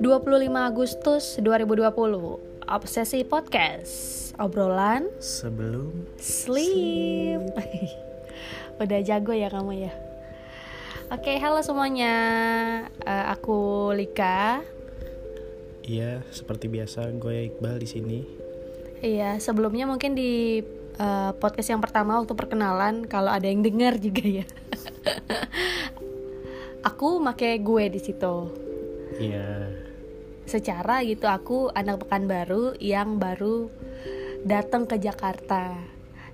25 0.00 0.48
Agustus 0.56 1.36
2020 1.44 1.92
Obsesi 2.72 3.20
Podcast. 3.20 3.92
Obrolan 4.40 5.12
sebelum 5.20 5.92
Sleep. 6.16 7.44
Udah 8.80 9.00
jago 9.04 9.36
ya 9.36 9.52
kamu 9.52 9.84
ya? 9.84 9.92
Oke 11.12 11.36
halo 11.36 11.60
semuanya. 11.60 12.16
Eh, 13.04 13.24
Aku 13.36 13.92
Lika. 13.92 14.64
Iya 15.84 16.24
seperti 16.32 16.72
biasa 16.72 17.12
gue 17.20 17.52
Iqbal 17.52 17.76
di 17.76 17.88
sini. 17.92 18.18
Iya 19.04 19.36
sebelumnya 19.36 19.84
mungkin 19.84 20.16
di 20.16 20.64
eh, 20.96 21.32
podcast 21.36 21.76
yang 21.76 21.84
pertama 21.84 22.16
waktu 22.16 22.32
perkenalan 22.32 23.04
Kalau 23.04 23.28
ada 23.28 23.44
yang 23.44 23.60
dengar 23.60 24.00
juga 24.00 24.24
ya. 24.24 24.48
Aku 26.88 27.20
make 27.20 27.60
gue 27.60 27.84
di 27.92 28.00
situ. 28.00 28.48
Iya 29.20 29.89
secara 30.50 31.06
gitu 31.06 31.30
aku 31.30 31.70
anak 31.70 32.02
Pekanbaru 32.02 32.74
yang 32.82 33.22
baru 33.22 33.70
datang 34.42 34.90
ke 34.90 34.98
Jakarta. 34.98 35.78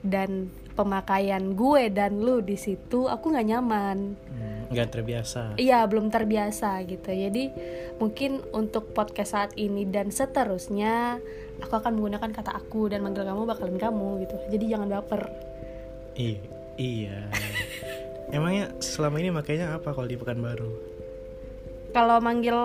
Dan 0.01 0.49
pemakaian 0.77 1.57
gue 1.57 1.89
dan 1.89 2.21
lu 2.21 2.45
di 2.45 2.55
situ 2.61 3.09
aku 3.09 3.33
nggak 3.33 3.49
nyaman. 3.49 4.15
Hmm, 4.15 4.73
nggak 4.73 4.89
terbiasa. 4.93 5.57
Iya 5.57 5.85
belum 5.89 6.13
terbiasa 6.13 6.85
gitu. 6.85 7.11
Jadi 7.11 7.51
mungkin 7.97 8.45
untuk 8.53 8.93
podcast 8.93 9.33
saat 9.33 9.53
ini 9.57 9.89
dan 9.89 10.13
seterusnya 10.13 11.19
aku 11.65 11.73
akan 11.81 11.97
menggunakan 11.97 12.31
kata 12.31 12.53
aku 12.53 12.93
dan 12.93 13.01
manggil 13.01 13.25
kamu 13.25 13.49
bakalan 13.49 13.81
kamu 13.81 14.29
gitu. 14.29 14.37
Jadi 14.53 14.65
jangan 14.69 14.89
baper. 14.93 15.23
I 16.17 16.39
iya. 16.77 17.25
Emangnya 18.37 18.77
selama 18.85 19.17
ini 19.19 19.33
makanya 19.33 19.81
apa 19.81 19.97
kalau 19.97 20.07
di 20.07 20.21
Pekanbaru? 20.21 20.71
Kalau 21.97 22.21
manggil 22.21 22.59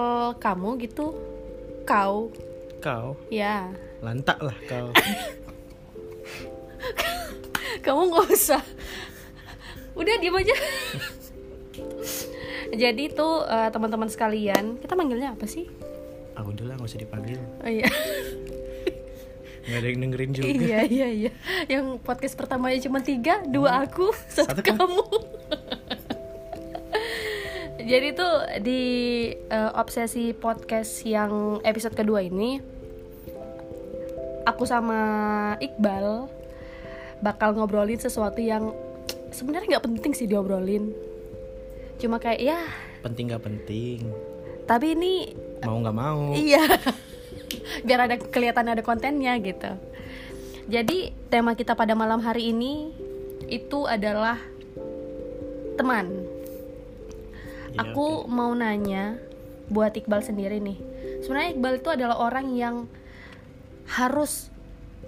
kamu 0.44 0.84
gitu 0.84 1.30
kau. 1.85 2.34
Kau? 2.82 3.13
Ya. 3.29 3.70
Lantak 4.01 4.41
lah 4.41 4.57
kau. 4.65 4.90
Kamu 7.85 8.01
nggak 8.10 8.27
usah. 8.34 8.62
Udah 9.93 10.15
diem 10.18 10.34
aja. 10.34 10.55
Jadi 12.82 13.12
tuh 13.12 13.43
eh, 13.46 13.70
teman-teman 13.70 14.07
sekalian 14.07 14.79
kita 14.79 14.96
manggilnya 14.96 15.35
apa 15.35 15.46
sih? 15.46 15.68
Ah 16.34 16.46
udahlah 16.46 16.79
nggak 16.79 16.90
usah 16.90 17.01
dipanggil. 17.01 17.40
Oh 17.62 17.70
iya. 17.70 17.90
Nggak 19.62 19.77
ada 19.77 19.88
yang 19.93 19.99
dengerin 20.01 20.32
juga. 20.34 20.48
Iya 20.49 20.79
iya 20.90 21.07
iya. 21.13 21.32
Yang 21.70 22.01
podcast 22.01 22.34
pertamanya 22.34 22.82
cuma 22.82 23.05
tiga 23.05 23.45
dua 23.45 23.85
aku 23.85 24.10
satu, 24.26 24.57
Satu 24.57 24.62
kamu 24.66 25.05
jadi 27.92 28.08
tuh 28.16 28.36
di 28.64 28.82
eh, 29.36 29.72
obsesi 29.76 30.32
podcast 30.32 31.04
yang 31.04 31.60
episode 31.68 31.92
kedua 31.92 32.24
ini 32.24 32.64
aku 34.48 34.64
sama 34.64 35.00
Iqbal 35.60 36.32
bakal 37.20 37.52
ngobrolin 37.52 38.00
sesuatu 38.00 38.40
yang 38.40 38.72
sebenarnya 39.36 39.76
nggak 39.76 39.86
penting 39.92 40.16
sih 40.16 40.24
diobrolin 40.24 40.96
cuma 42.00 42.16
kayak 42.16 42.40
ya 42.40 42.60
penting 43.04 43.28
nggak 43.28 43.44
penting 43.44 44.08
tapi 44.64 44.96
ini 44.96 45.36
mau 45.68 45.78
nggak 45.84 45.98
mau 45.98 46.32
Iya. 46.32 46.64
Biar 47.86 48.08
ada 48.08 48.16
kelihatan 48.16 48.72
ada 48.72 48.80
kontennya 48.80 49.36
gitu. 49.44 49.76
Jadi 50.72 51.12
tema 51.28 51.52
kita 51.60 51.76
pada 51.76 51.92
malam 51.92 52.24
hari 52.24 52.56
ini 52.56 52.96
itu 53.52 53.84
adalah 53.84 54.40
teman. 55.76 56.24
Iya, 57.72 57.80
Aku 57.88 58.24
oke. 58.24 58.30
mau 58.30 58.52
nanya 58.52 59.16
buat 59.68 59.91
Iqbal 59.91 60.22
sendiri 60.22 60.60
nih. 60.60 60.77
Sebenarnya 61.22 61.52
Iqbal 61.54 61.74
itu 61.78 61.90
adalah 61.90 62.18
orang 62.18 62.52
yang 62.52 62.76
harus 63.88 64.51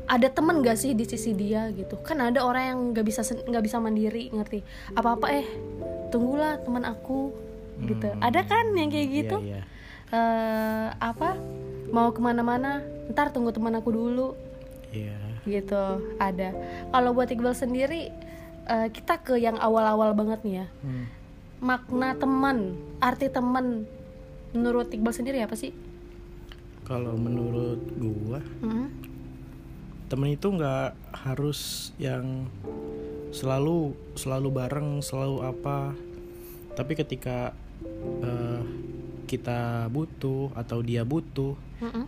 ada 0.04 0.28
temen 0.28 0.60
gak 0.60 0.76
sih 0.76 0.92
di 0.92 1.04
sisi 1.04 1.32
dia 1.32 1.72
gitu 1.72 1.96
kan 1.98 2.20
ada 2.20 2.44
orang 2.44 2.64
yang 2.66 2.80
nggak 2.92 3.06
bisa 3.08 3.24
nggak 3.24 3.64
bisa 3.64 3.80
mandiri 3.80 4.28
ngerti 4.28 4.60
apa 4.92 5.16
apa 5.16 5.28
eh 5.32 5.48
tunggulah 6.12 6.60
teman 6.60 6.84
aku 6.84 7.32
gitu 7.80 8.06
Hmm. 8.06 8.20
ada 8.20 8.44
kan 8.44 8.76
yang 8.76 8.92
kayak 8.92 9.10
gitu 9.10 9.38
iya, 9.42 9.64
iya. 10.12 10.12
eh 10.12 10.88
apa 10.94 11.40
mau 11.90 12.12
ke 12.12 12.20
mana-mana 12.20 12.84
ntar 13.10 13.32
tunggu 13.32 13.50
teman 13.50 13.74
aku 13.74 13.90
dulu 13.90 14.36
iya 14.92 15.16
gitu 15.44 16.04
ada 16.20 16.52
kalau 16.92 17.16
buat 17.16 17.32
Iqbal 17.32 17.56
sendiri 17.56 18.12
eh, 18.66 18.88
kita 18.92 19.24
ke 19.24 19.40
yang 19.40 19.56
awal-awal 19.56 20.12
banget 20.12 20.44
nih 20.44 20.56
ya 20.58 20.68
Hmm. 20.84 21.06
Makna 21.64 22.14
teman 22.20 22.76
arti 23.00 23.32
teman. 23.32 23.88
Menurut 24.54 24.92
Iqbal 24.92 25.16
sendiri 25.16 25.40
apa 25.42 25.56
sih? 25.56 25.72
Kalau 26.84 27.16
menurut 27.16 27.80
gua 27.96 28.44
Mm-mm. 28.60 28.92
temen 30.12 30.36
itu 30.36 30.52
nggak 30.52 30.94
harus 31.26 31.90
yang 31.96 32.46
selalu 33.32 33.96
selalu 34.14 34.52
bareng 34.52 35.00
selalu 35.00 35.48
apa. 35.48 35.96
Tapi 36.76 36.94
ketika 37.00 37.56
eh, 38.22 38.62
kita 39.26 39.88
butuh 39.90 40.52
atau 40.54 40.84
dia 40.84 41.08
butuh 41.08 41.56
Mm-mm. 41.80 42.06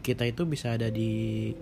kita 0.00 0.24
itu 0.26 0.48
bisa 0.48 0.74
ada 0.74 0.88
di 0.88 1.52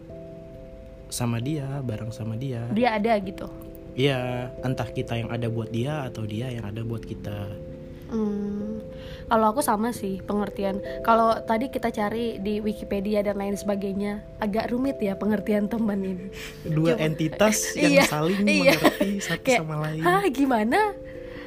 sama 1.13 1.43
dia 1.43 1.83
bareng 1.85 2.15
sama 2.15 2.39
dia. 2.41 2.65
Dia 2.73 2.97
ada 2.97 3.19
gitu 3.21 3.62
iya 3.95 4.21
entah 4.61 4.87
kita 4.87 5.15
yang 5.15 5.29
ada 5.29 5.47
buat 5.47 5.69
dia 5.69 6.03
atau 6.03 6.23
dia 6.23 6.49
yang 6.49 6.65
ada 6.65 6.81
buat 6.81 7.03
kita 7.03 7.71
Hmm, 8.09 8.85
kalau 9.25 9.49
aku 9.49 9.65
sama 9.65 9.89
sih 9.89 10.21
pengertian. 10.21 10.77
Kalau 11.01 11.33
tadi 11.41 11.73
kita 11.73 11.89
cari 11.89 12.37
di 12.37 12.61
Wikipedia 12.61 13.25
dan 13.25 13.41
lain 13.41 13.57
sebagainya, 13.57 14.21
agak 14.37 14.69
rumit 14.69 15.01
ya 15.01 15.17
pengertian 15.17 15.65
teman 15.65 15.97
ini. 15.97 16.29
dua 16.63 16.93
Coba- 16.93 17.09
entitas 17.09 17.57
yang 17.81 17.89
Iya, 17.91 18.05
saling 18.05 18.45
iya. 18.45 18.77
mengerti 18.77 19.11
satu 19.27 19.41
Kayak, 19.43 19.61
sama 19.65 19.77
lain 19.81 20.03
Hah, 20.05 20.25
gimana? 20.29 20.81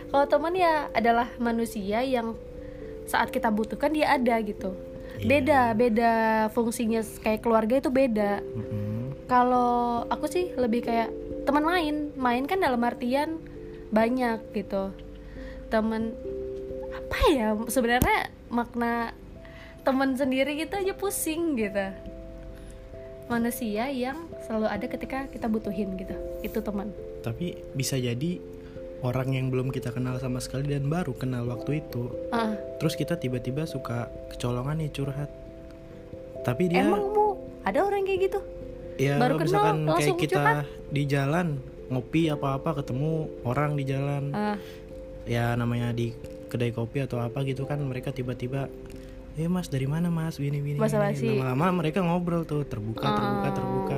Kalau 0.10 0.26
teman 0.26 0.58
ya 0.58 0.90
adalah 0.90 1.30
manusia 1.38 2.02
yang 2.02 2.34
saat 3.06 3.30
kita 3.30 3.54
butuhkan 3.54 3.94
dia 3.94 4.10
ada 4.10 4.34
gitu. 4.42 4.74
Iya. 5.16 5.28
Beda, 5.30 5.62
beda 5.78 6.12
fungsinya 6.50 7.06
kayak 7.22 7.46
keluarga 7.46 7.78
itu 7.78 7.94
beda. 7.94 8.42
Mm-mm. 8.42 9.14
Kalau 9.26 10.02
aku 10.10 10.26
sih 10.26 10.50
lebih 10.52 10.82
kayak 10.82 11.14
teman 11.46 11.64
main, 11.64 11.96
main 12.18 12.44
kan 12.44 12.60
dalam 12.60 12.82
artian 12.82 13.38
banyak 13.94 14.42
gitu. 14.52 14.92
Teman 15.70 16.12
apa 16.92 17.18
ya 17.32 17.54
sebenarnya 17.70 18.34
makna 18.50 19.14
teman 19.86 20.18
sendiri 20.18 20.58
gitu 20.58 20.74
aja 20.76 20.94
pusing 20.98 21.54
gitu. 21.56 21.94
Manusia 23.26 23.90
yang 23.90 24.30
selalu 24.46 24.70
ada 24.70 24.86
ketika 24.86 25.26
kita 25.30 25.50
butuhin 25.50 25.98
gitu. 25.98 26.14
Itu 26.42 26.62
teman. 26.62 26.90
tapi 27.26 27.58
bisa 27.74 27.98
jadi 27.98 28.38
orang 29.02 29.34
yang 29.34 29.50
belum 29.50 29.74
kita 29.74 29.90
kenal 29.90 30.14
sama 30.22 30.38
sekali 30.38 30.70
dan 30.70 30.86
baru 30.86 31.10
kenal 31.18 31.50
waktu 31.50 31.82
itu 31.82 32.14
Ah, 32.30 32.54
terus 32.78 32.94
kita 32.94 33.18
tiba-tiba 33.18 33.66
suka 33.66 34.14
kecolongan 34.30 34.78
nih 34.78 34.94
curhat 34.94 35.34
tapi 36.46 36.70
dia 36.70 36.86
emang 36.86 37.02
mu 37.02 37.42
ada 37.66 37.82
orang 37.82 38.06
kayak 38.06 38.30
gitu? 38.30 38.40
Ya 38.96 39.16
baru 39.16 39.36
kenal, 39.36 39.46
misalkan 39.46 39.78
kayak 39.92 40.16
kita 40.18 40.36
curhat? 40.38 40.66
di 40.88 41.04
jalan 41.06 41.48
ngopi 41.86 42.22
apa-apa 42.28 42.82
ketemu 42.82 43.12
orang 43.44 43.76
di 43.76 43.84
jalan 43.84 44.24
Ah, 44.32 44.58
ya 45.24 45.54
namanya 45.54 45.92
di 45.92 46.14
kedai 46.48 46.72
kopi 46.72 47.00
atau 47.00 47.20
apa 47.20 47.44
gitu 47.44 47.64
kan 47.64 47.78
mereka 47.80 48.10
tiba-tiba 48.10 48.72
eh 49.36 49.46
mas 49.46 49.68
dari 49.68 49.84
mana 49.84 50.08
mas 50.08 50.36
gini 50.36 50.58
gini 50.58 50.80
Basa-basi. 50.80 51.28
gini." 51.28 51.38
lama-lama 51.38 51.84
mereka 51.84 52.00
ngobrol 52.00 52.44
tuh 52.44 52.64
terbuka 52.64 53.04
terbuka 53.06 53.44
Ah. 53.44 53.54
terbuka 53.54 53.98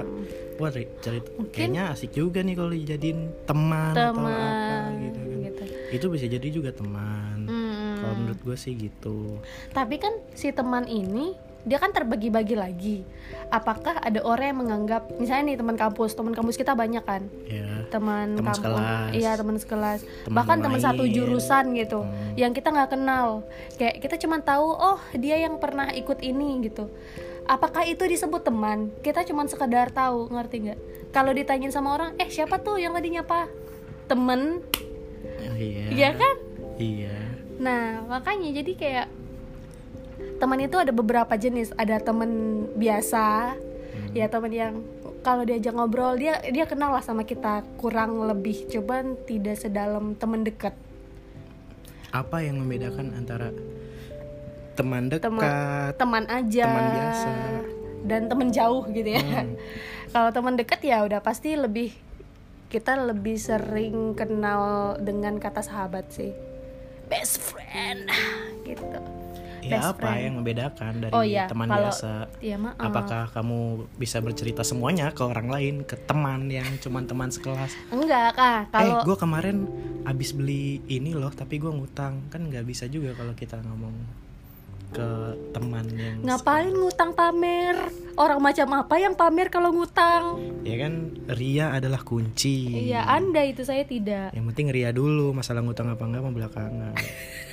wah 0.57 0.69
cari, 0.69 0.85
cari 0.97 1.19
kayaknya 1.47 1.93
asik 1.93 2.09
juga 2.11 2.41
nih 2.41 2.55
kalau 2.55 2.73
dijadiin 2.73 3.19
teman, 3.45 3.93
atau 3.93 4.09
apa 4.09 4.17
teman 4.17 4.91
gitu 4.99 5.19
kan 5.21 5.37
gitu. 5.39 5.63
itu 5.93 6.05
bisa 6.09 6.25
jadi 6.27 6.47
juga 6.49 6.71
teman 6.71 7.45
Hmm. 7.45 8.01
kalau 8.01 8.13
menurut 8.17 8.39
gue 8.41 8.57
sih 8.57 8.73
gitu 8.73 9.37
Tapi 9.71 9.95
kan 9.95 10.17
si 10.33 10.49
teman 10.49 10.83
ini 10.83 11.37
dia 11.67 11.77
kan 11.77 11.91
terbagi-bagi 11.91 12.55
lagi. 12.55 12.97
Apakah 13.51 13.99
ada 13.99 14.23
orang 14.23 14.55
yang 14.55 14.59
menganggap 14.63 15.11
misalnya 15.19 15.53
nih 15.53 15.57
teman 15.59 15.75
kampus, 15.75 16.15
teman 16.15 16.31
kampus 16.31 16.55
kita 16.55 16.71
banyak 16.73 17.03
kan? 17.03 17.27
ya 17.43 17.83
Teman 17.91 18.39
Teman 18.39 18.55
kampus. 18.55 19.11
Iya, 19.11 19.35
teman 19.35 19.55
sekelas. 19.59 19.99
Teman 20.27 20.35
Bahkan 20.35 20.57
teman 20.63 20.79
satu 20.79 21.03
jurusan 21.03 21.75
gitu. 21.75 22.07
Hmm. 22.07 22.39
Yang 22.39 22.63
kita 22.63 22.71
nggak 22.71 22.91
kenal. 22.95 23.43
Kayak 23.75 23.95
kita 23.99 24.15
cuma 24.23 24.39
tahu 24.39 24.71
oh, 24.71 24.99
dia 25.19 25.35
yang 25.43 25.59
pernah 25.59 25.91
ikut 25.91 26.23
ini 26.23 26.63
gitu. 26.71 26.87
Apakah 27.47 27.83
itu 27.83 28.03
disebut 28.07 28.47
teman? 28.47 28.91
Kita 29.03 29.23
cuma 29.27 29.43
sekedar 29.47 29.91
tahu, 29.91 30.31
ngerti 30.31 30.55
nggak? 30.67 30.79
Kalau 31.15 31.31
ditanyain 31.31 31.71
sama 31.71 31.95
orang, 31.95 32.09
"Eh, 32.19 32.27
siapa 32.27 32.59
tuh 32.59 32.75
yang 32.79 32.91
tadi 32.91 33.15
nyapa?" 33.15 33.47
Temen, 34.07 34.63
iya 35.59 35.83
iya 35.91 36.09
kan? 36.15 36.35
iya 36.79 37.15
Nah, 37.57 38.05
makanya 38.05 38.53
jadi 38.61 38.71
kayak 38.77 39.07
teman 40.37 40.59
itu 40.59 40.77
ada 40.77 40.89
beberapa 40.89 41.33
jenis. 41.33 41.73
Ada 41.73 41.99
teman 41.99 42.29
biasa, 42.73 43.55
ya 44.11 44.25
teman 44.27 44.49
yang 44.49 44.73
kalau 45.19 45.43
diajak 45.43 45.73
ngobrol 45.73 46.15
dia 46.15 46.39
dia 46.47 46.63
kenal 46.63 46.93
lah 46.93 47.01
sama 47.01 47.21
kita 47.21 47.61
kurang 47.75 48.21
lebih, 48.23 48.65
cuman 48.67 49.17
tidak 49.23 49.57
sedalam 49.57 50.13
teman 50.13 50.41
dekat. 50.41 50.73
apa 52.07 52.39
yang 52.39 52.63
membedakan 52.63 53.11
antara 53.13 53.51
teman 54.73 55.11
dekat 55.11 55.91
teman 55.99 56.23
aja 56.25 56.65
Teman 56.65 56.85
biasa. 56.87 57.29
dan 58.07 58.21
teman 58.31 58.47
jauh 58.49 58.87
gitu 58.87 59.11
ya 59.11 59.21
Hmm. 59.21 59.53
kalau 60.15 60.29
teman 60.31 60.55
dekat 60.55 60.79
ya 60.81 61.03
udah 61.03 61.19
pasti 61.19 61.59
lebih 61.59 61.91
kita 62.67 62.95
lebih 62.95 63.35
sering 63.35 64.15
kenal 64.15 64.95
dengan 64.97 65.35
kata 65.35 65.59
sahabat 65.59 66.07
sih 66.09 66.31
best 67.05 67.43
friend 67.43 68.07
gitu 68.63 68.87
ya 69.67 69.77
Best 69.77 69.89
apa 69.89 69.99
friend. 70.01 70.23
yang 70.23 70.33
membedakan 70.35 70.91
dari 70.97 71.11
Oh 71.11 71.21
iya, 71.21 71.45
teman 71.45 71.67
kalau- 71.67 71.83
biasa? 71.85 72.11
ya 72.39 72.55
maaf 72.55 72.79
apakah 72.79 73.23
kamu 73.29 73.59
bisa 73.95 74.17
bercerita 74.17 74.61
semuanya 74.61 75.11
ke 75.11 75.21
orang 75.21 75.47
lain 75.47 75.75
ke 75.83 75.99
teman 75.99 76.47
yang 76.47 76.67
cuman 76.77 77.03
teman 77.03 77.27
sekelas? 77.27 77.75
Enggak 77.89 78.33
kak. 78.33 78.71
Kalau 78.71 78.95
eh 78.95 79.03
gue 79.03 79.15
kemarin 79.15 79.57
abis 80.03 80.31
beli 80.31 80.63
ini 80.87 81.11
loh 81.11 81.29
tapi 81.29 81.57
gue 81.57 81.69
ngutang. 81.69 82.25
Kan 82.27 82.47
nggak 82.47 82.63
bisa 82.63 82.87
juga 82.87 83.11
kalau 83.11 83.31
kita 83.33 83.59
ngomong 83.59 83.91
ke 84.87 85.03
teman 85.51 85.83
yang 85.91 86.23
ngapain 86.23 86.71
ngutang 86.71 87.11
pamer? 87.11 87.75
Orang 88.15 88.39
macam 88.39 88.65
apa 88.73 88.95
yang 88.95 89.13
pamer 89.13 89.47
kalau 89.47 89.69
ngutang? 89.69 90.39
Ya 90.63 90.79
kan 90.79 90.93
ria 91.29 91.69
adalah 91.71 91.99
kunci. 91.99 92.87
Iya 92.87 93.03
anda 93.05 93.43
itu 93.43 93.61
saya 93.61 93.83
tidak. 93.83 94.31
Yang 94.31 94.45
penting 94.47 94.67
ria 94.69 94.89
dulu 94.89 95.31
masalah 95.31 95.59
ngutang 95.59 95.87
apa 95.87 96.01
enggak 96.01 96.21
mah 96.21 96.33
belakangan 96.33 96.95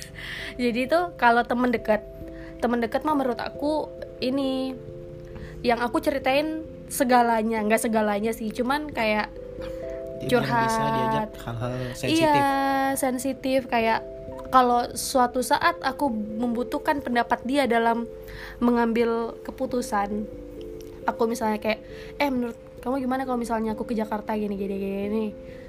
jadi 0.55 0.87
tuh 0.87 1.03
kalau 1.19 1.43
temen 1.43 1.71
dekat 1.71 2.01
temen 2.63 2.79
dekat 2.79 3.03
mah 3.03 3.15
menurut 3.15 3.39
aku 3.39 3.91
ini 4.23 4.73
yang 5.61 5.81
aku 5.81 5.99
ceritain 5.99 6.63
segalanya 6.87 7.61
nggak 7.65 7.81
segalanya 7.81 8.31
sih 8.31 8.53
cuman 8.53 8.89
kayak 8.93 9.33
bisa 10.25 10.41
Curhat. 10.41 10.69
diajak 10.95 11.29
hal-hal 11.43 11.73
sensitif 11.93 12.23
iya 12.23 12.49
sensitif 12.95 13.59
kayak 13.67 13.99
kalau 14.49 14.87
suatu 14.95 15.43
saat 15.43 15.75
aku 15.83 16.07
membutuhkan 16.11 17.03
pendapat 17.03 17.43
dia 17.43 17.67
dalam 17.67 18.07
mengambil 18.63 19.35
keputusan 19.43 20.23
aku 21.05 21.21
misalnya 21.29 21.59
kayak 21.59 21.83
eh 22.17 22.29
menurut 22.31 22.57
kamu 22.81 23.01
gimana 23.01 23.25
kalau 23.25 23.41
misalnya 23.41 23.73
aku 23.73 23.83
ke 23.89 23.97
Jakarta 23.97 24.37
gini 24.37 24.55
gini 24.57 24.75
gini 24.77 25.25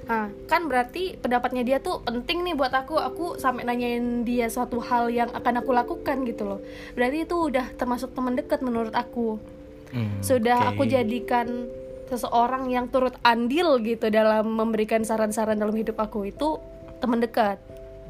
nah 0.07 0.31
kan 0.47 0.71
berarti 0.71 1.19
pendapatnya 1.19 1.67
dia 1.67 1.77
tuh 1.83 1.99
penting 2.07 2.47
nih 2.47 2.55
buat 2.55 2.71
aku. 2.71 2.95
Aku 2.95 3.25
sampai 3.35 3.67
nanyain 3.67 4.23
dia 4.23 4.47
suatu 4.47 4.79
hal 4.79 5.11
yang 5.11 5.27
akan 5.35 5.59
aku 5.59 5.71
lakukan 5.75 6.23
gitu 6.23 6.47
loh. 6.47 6.59
Berarti 6.95 7.27
itu 7.27 7.35
udah 7.35 7.75
termasuk 7.75 8.15
teman 8.15 8.39
dekat 8.39 8.63
menurut 8.63 8.95
aku. 8.95 9.35
Hmm, 9.91 10.19
sudah 10.19 10.67
oke. 10.67 10.69
aku 10.75 10.83
jadikan 10.87 11.67
seseorang 12.07 12.71
yang 12.71 12.87
turut 12.87 13.15
andil 13.23 13.79
gitu 13.83 14.07
dalam 14.07 14.47
memberikan 14.47 15.03
saran-saran 15.03 15.59
dalam 15.59 15.75
hidup 15.75 15.99
aku 15.99 16.31
itu 16.31 16.59
teman 17.03 17.19
dekat. 17.19 17.59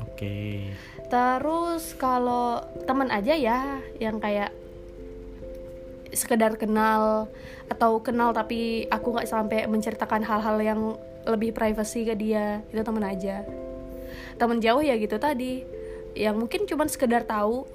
Oke. 0.06 0.70
Terus 1.10 1.98
kalau 1.98 2.62
teman 2.86 3.10
aja 3.10 3.34
ya 3.34 3.82
yang 3.98 4.22
kayak 4.22 4.54
sekedar 6.14 6.56
kenal 6.56 7.28
atau 7.68 8.00
kenal 8.00 8.32
tapi 8.32 8.88
aku 8.88 9.18
nggak 9.18 9.28
sampai 9.28 9.68
menceritakan 9.68 10.24
hal-hal 10.24 10.58
yang 10.64 10.82
lebih 11.28 11.52
privacy 11.52 12.08
ke 12.08 12.16
dia. 12.16 12.64
Itu 12.72 12.82
teman 12.82 13.04
aja. 13.04 13.44
Teman 14.40 14.64
jauh 14.64 14.80
ya 14.80 14.96
gitu 14.96 15.20
tadi. 15.20 15.68
Yang 16.16 16.36
mungkin 16.40 16.62
cuman 16.66 16.88
sekedar 16.88 17.28
tahu 17.28 17.68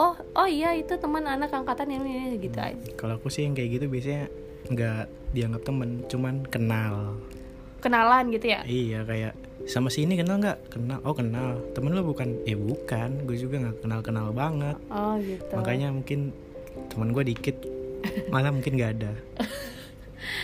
oh 0.00 0.14
oh 0.32 0.48
iya 0.48 0.72
itu 0.72 0.96
teman 0.96 1.28
anak 1.28 1.52
angkatan 1.52 1.92
yang 1.92 2.04
ini 2.08 2.40
gitu 2.40 2.56
aja. 2.56 2.80
kalau 2.96 3.20
aku 3.20 3.28
sih 3.28 3.44
yang 3.44 3.52
kayak 3.52 3.76
gitu 3.76 3.92
biasanya 3.92 4.24
nggak 4.72 5.04
dianggap 5.36 5.62
temen 5.68 5.90
cuman 6.08 6.34
kenal. 6.48 6.94
Kenalan 7.82 8.30
gitu 8.30 8.46
ya. 8.46 8.62
iya 8.62 9.02
kayak 9.02 9.34
sama 9.66 9.90
si 9.90 10.06
ini 10.06 10.14
kenal 10.14 10.38
nggak? 10.38 10.70
Kenal. 10.70 10.98
Oh 11.02 11.14
kenal. 11.14 11.58
Temen 11.74 11.94
lo 11.94 12.06
bukan? 12.06 12.38
Eh 12.46 12.54
bukan. 12.54 13.26
Gue 13.26 13.36
juga 13.38 13.58
nggak 13.58 13.82
kenal 13.82 14.00
kenal 14.00 14.26
banget. 14.30 14.78
Oh 14.86 15.18
gitu. 15.18 15.50
makanya 15.54 15.90
mungkin 15.90 16.30
teman 16.88 17.10
gue 17.10 17.24
dikit. 17.26 17.56
Malah 18.30 18.50
mungkin 18.50 18.74
nggak 18.74 18.92
ada 18.98 19.12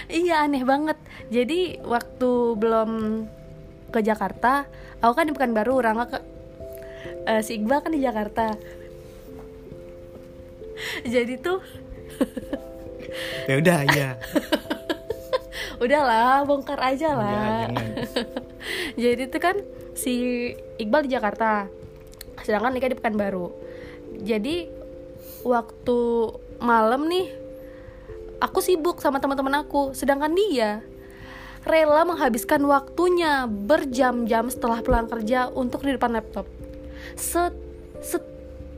Iya 0.09 0.47
aneh 0.47 0.63
banget. 0.65 0.99
Jadi 1.29 1.81
waktu 1.85 2.31
belum 2.57 2.91
ke 3.89 4.01
Jakarta, 4.05 4.69
aku 5.01 5.13
kan 5.17 5.27
di 5.29 5.35
Pekanbaru, 5.35 5.81
Rangga 5.81 6.07
ke 6.09 6.19
eh, 7.29 7.41
si 7.45 7.57
Iqbal 7.61 7.85
kan 7.85 7.93
di 7.93 8.03
Jakarta. 8.03 8.57
Jadi 11.03 11.35
tuh 11.43 11.59
ya 13.51 13.55
udah 13.59 13.79
ya 13.97 14.11
udahlah 15.79 16.43
bongkar 16.45 16.79
aja 16.83 17.15
lah. 17.15 17.67
jangan. 17.71 17.71
Jadi 19.03 19.23
tuh 19.31 19.41
kan 19.41 19.57
si 19.95 20.15
Iqbal 20.79 21.07
di 21.07 21.15
Jakarta, 21.15 21.71
sedangkan 22.43 22.75
Lika 22.75 22.91
di 22.91 22.99
Pekanbaru. 22.99 23.51
Jadi 24.19 24.67
waktu 25.47 25.99
malam 26.59 27.07
nih, 27.07 27.31
aku 28.39 28.59
sibuk 28.63 29.03
sama 29.03 29.19
teman-teman 29.19 29.63
aku, 29.63 29.93
sedangkan 29.95 30.33
dia 30.35 30.83
rela 31.67 32.07
menghabiskan 32.07 32.63
waktunya 32.65 33.45
berjam-jam 33.45 34.49
setelah 34.49 34.81
pulang 34.81 35.11
kerja 35.11 35.51
untuk 35.53 35.85
di 35.85 35.95
depan 35.95 36.15
laptop. 36.15 36.47
Se, 37.19 37.51
se 38.01 38.19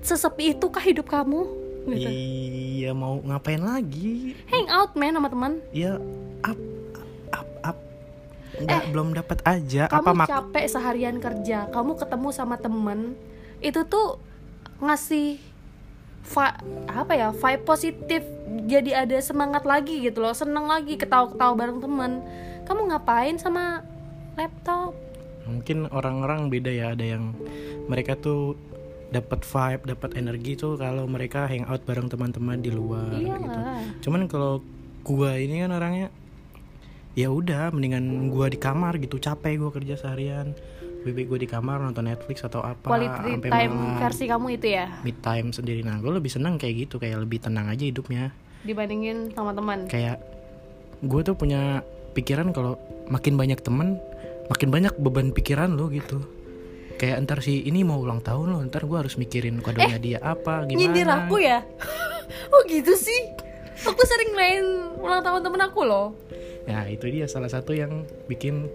sesepi 0.00 0.56
itukah 0.56 0.82
hidup 0.82 1.06
kamu? 1.12 1.60
Gitu. 1.88 2.10
iya 2.12 2.92
mau 2.92 3.24
ngapain 3.24 3.60
lagi 3.60 4.36
Hangout 4.52 4.92
man 5.00 5.16
sama 5.16 5.28
teman. 5.32 5.52
ya 5.72 5.96
up 6.44 6.60
up 7.32 7.48
up 7.64 7.78
nggak 8.60 8.82
belum 8.92 9.16
dapat 9.16 9.40
aja 9.48 9.88
kamu 9.88 10.12
apa 10.12 10.24
capek 10.28 10.66
seharian 10.68 11.16
kerja 11.16 11.72
kamu 11.72 11.96
ketemu 11.96 12.28
sama 12.36 12.60
temen 12.60 13.16
itu 13.64 13.80
tuh 13.88 14.20
ngasih 14.84 15.40
apa 16.86 17.12
ya 17.16 17.28
vibe 17.34 17.64
positif 17.66 18.22
jadi 18.70 19.06
ada 19.06 19.18
semangat 19.18 19.66
lagi 19.66 20.02
gitu 20.02 20.22
loh 20.22 20.34
seneng 20.34 20.66
lagi 20.66 20.94
ketawa-ketawa 20.94 21.54
bareng 21.58 21.78
temen. 21.82 22.22
Kamu 22.66 22.90
ngapain 22.90 23.34
sama 23.38 23.82
laptop? 24.38 24.94
Mungkin 25.46 25.90
orang-orang 25.90 26.46
beda 26.50 26.70
ya 26.70 26.94
ada 26.94 27.02
yang 27.02 27.34
mereka 27.90 28.14
tuh 28.14 28.54
dapat 29.10 29.42
vibe 29.42 29.82
dapat 29.90 30.10
energi 30.14 30.54
tuh 30.54 30.78
kalau 30.78 31.02
mereka 31.10 31.50
hangout 31.50 31.82
bareng 31.82 32.06
teman-teman 32.06 32.62
di 32.62 32.70
luar 32.70 33.10
iya. 33.18 33.34
gitu. 33.34 33.60
Cuman 34.06 34.30
kalau 34.30 34.62
gua 35.02 35.34
ini 35.34 35.66
kan 35.66 35.74
orangnya 35.74 36.14
ya 37.18 37.26
udah 37.26 37.74
mendingan 37.74 38.30
gua 38.30 38.46
di 38.46 38.58
kamar 38.62 39.02
gitu 39.02 39.18
capek 39.18 39.58
gua 39.58 39.74
kerja 39.74 39.98
seharian 39.98 40.54
lebih 41.00 41.12
baik 41.16 41.26
gua 41.32 41.38
di 41.40 41.48
kamar 41.48 41.76
nonton 41.80 42.04
Netflix 42.04 42.44
atau 42.44 42.60
apa 42.60 42.84
quality 42.84 43.40
time 43.40 43.72
malam. 43.72 43.96
versi 43.96 44.24
kamu 44.28 44.46
itu 44.60 44.66
ya? 44.68 44.86
Mid 45.00 45.18
time 45.24 45.48
sendiri. 45.48 45.80
Nah 45.80 45.96
gue 45.96 46.12
lebih 46.12 46.28
senang 46.28 46.60
kayak 46.60 46.88
gitu 46.88 47.00
kayak 47.00 47.24
lebih 47.24 47.40
tenang 47.40 47.72
aja 47.72 47.84
hidupnya. 47.88 48.36
Dibandingin 48.68 49.32
sama 49.32 49.56
teman? 49.56 49.88
Kayak 49.88 50.20
gue 51.00 51.20
tuh 51.24 51.32
punya 51.32 51.80
pikiran 52.12 52.52
kalau 52.52 52.76
makin 53.08 53.40
banyak 53.40 53.64
temen 53.64 53.96
makin 54.52 54.68
banyak 54.68 54.92
beban 55.00 55.32
pikiran 55.32 55.72
lo 55.72 55.88
gitu. 55.88 56.20
Kayak 57.00 57.24
ntar 57.24 57.40
si 57.40 57.64
ini 57.64 57.80
mau 57.80 57.96
ulang 57.96 58.20
tahun 58.20 58.52
lo 58.52 58.60
ntar 58.68 58.84
gue 58.84 58.98
harus 59.00 59.16
mikirin 59.16 59.64
kadonya 59.64 59.96
dia 59.96 60.18
apa 60.20 60.68
gimana. 60.68 60.76
Eh, 60.76 60.76
nyindir 60.76 61.08
aku 61.08 61.36
ya? 61.40 61.64
Oh 62.54 62.62
gitu 62.66 62.94
sih? 62.94 63.26
Aku 63.82 64.02
sering 64.06 64.36
main 64.38 64.62
ulang 65.00 65.18
tahun 65.18 65.42
temen 65.42 65.58
aku 65.64 65.82
loh. 65.82 66.14
Nah 66.68 66.86
itu 66.86 67.10
dia 67.10 67.26
salah 67.26 67.50
satu 67.50 67.74
yang 67.74 68.06
bikin 68.30 68.70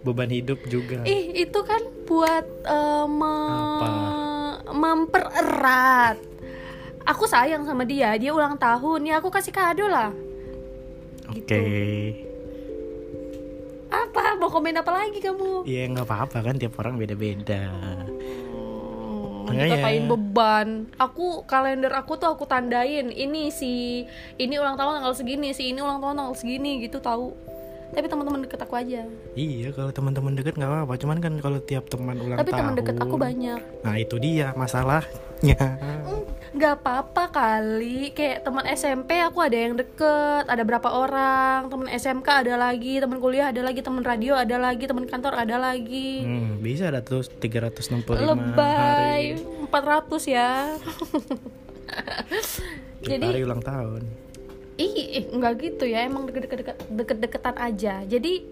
beban 0.00 0.28
hidup 0.28 0.58
juga 0.64 1.04
Ih, 1.04 1.44
itu 1.44 1.60
kan 1.60 1.78
buat 2.04 2.46
eh, 2.64 3.06
me- 3.06 3.52
Apa? 3.52 3.88
mempererat. 4.70 6.16
Aku 7.02 7.24
sayang 7.24 7.64
sama 7.64 7.82
dia, 7.82 8.14
dia 8.14 8.30
ulang 8.30 8.54
tahun, 8.54 9.04
ya 9.04 9.18
aku 9.18 9.28
kasih 9.28 9.50
kado 9.50 9.84
lah. 9.84 10.12
oke 11.26 11.40
gitu. 11.42 11.60
Apa? 13.90 14.38
Mau 14.38 14.46
komen 14.46 14.76
apa 14.76 14.90
lagi 14.94 15.18
kamu? 15.18 15.66
Iya 15.66 15.90
nggak 15.90 16.06
apa-apa 16.06 16.38
kan 16.40 16.54
tiap 16.56 16.78
orang 16.78 16.94
beda-beda 16.94 17.66
Hmm, 19.50 19.58
dikatain 19.58 20.06
beban. 20.06 20.68
Aku 20.94 21.42
kalender 21.42 21.90
aku 21.90 22.14
tuh 22.14 22.30
aku 22.30 22.46
tandain. 22.46 23.10
Ini 23.10 23.50
si 23.50 24.06
ini 24.38 24.54
ulang 24.54 24.78
tahun 24.78 25.02
tanggal 25.02 25.10
segini, 25.10 25.50
si 25.50 25.74
ini 25.74 25.82
ulang 25.82 25.98
tahun 25.98 26.14
tanggal 26.16 26.36
segini 26.38 26.78
gitu 26.80 27.02
tahu. 27.02 27.34
Tapi 27.90 28.06
teman-teman 28.06 28.40
deket 28.46 28.60
aku 28.62 28.74
aja. 28.78 29.02
iya 29.34 29.68
kalau 29.74 29.90
teman-teman 29.90 30.32
deket 30.38 30.54
nggak 30.54 30.70
apa-apa. 30.70 30.94
Cuman 30.94 31.18
kan 31.18 31.34
kalau 31.42 31.58
tiap 31.58 31.90
teman 31.90 32.16
ulang 32.22 32.38
Tapi 32.38 32.50
tahun 32.54 32.60
teman 32.62 32.74
deket 32.78 32.96
aku 33.02 33.16
banyak. 33.18 33.60
nah 33.82 33.94
itu 33.98 34.16
dia 34.22 34.54
masalahnya. 34.54 35.58
Nggak 36.50 36.74
apa-apa 36.82 37.24
kali. 37.30 38.14
Kayak 38.14 38.46
teman 38.46 38.64
SMP 38.70 39.18
aku 39.22 39.38
ada 39.42 39.58
yang 39.58 39.74
deket 39.74 40.44
ada 40.46 40.62
berapa 40.62 40.86
orang. 40.86 41.66
Teman 41.66 41.88
SMK 41.90 42.28
ada 42.46 42.54
lagi 42.54 43.02
teman 43.02 43.18
kuliah 43.18 43.50
ada 43.50 43.62
lagi 43.62 43.80
teman 43.82 44.02
radio 44.06 44.38
ada 44.38 44.56
lagi 44.58 44.86
teman 44.86 45.06
kantor 45.10 45.34
ada 45.34 45.56
lagi. 45.58 46.22
Hmm, 46.22 46.62
bisa 46.62 46.90
ada 46.90 47.02
terus 47.02 47.26
365 47.42 48.18
lebay. 48.22 49.34
Hari 49.34 49.66
400 49.66 50.26
ya. 50.30 50.50
Jadi 53.10 53.26
hari 53.26 53.42
ulang 53.42 53.64
tahun 53.64 54.29
ih 54.80 54.92
eh, 55.12 55.24
nggak 55.28 55.52
gitu 55.60 55.84
ya 55.84 56.08
emang 56.08 56.24
deket-deket 56.24 56.88
deket-deketan 56.88 57.56
aja. 57.60 58.00
Jadi 58.02 58.48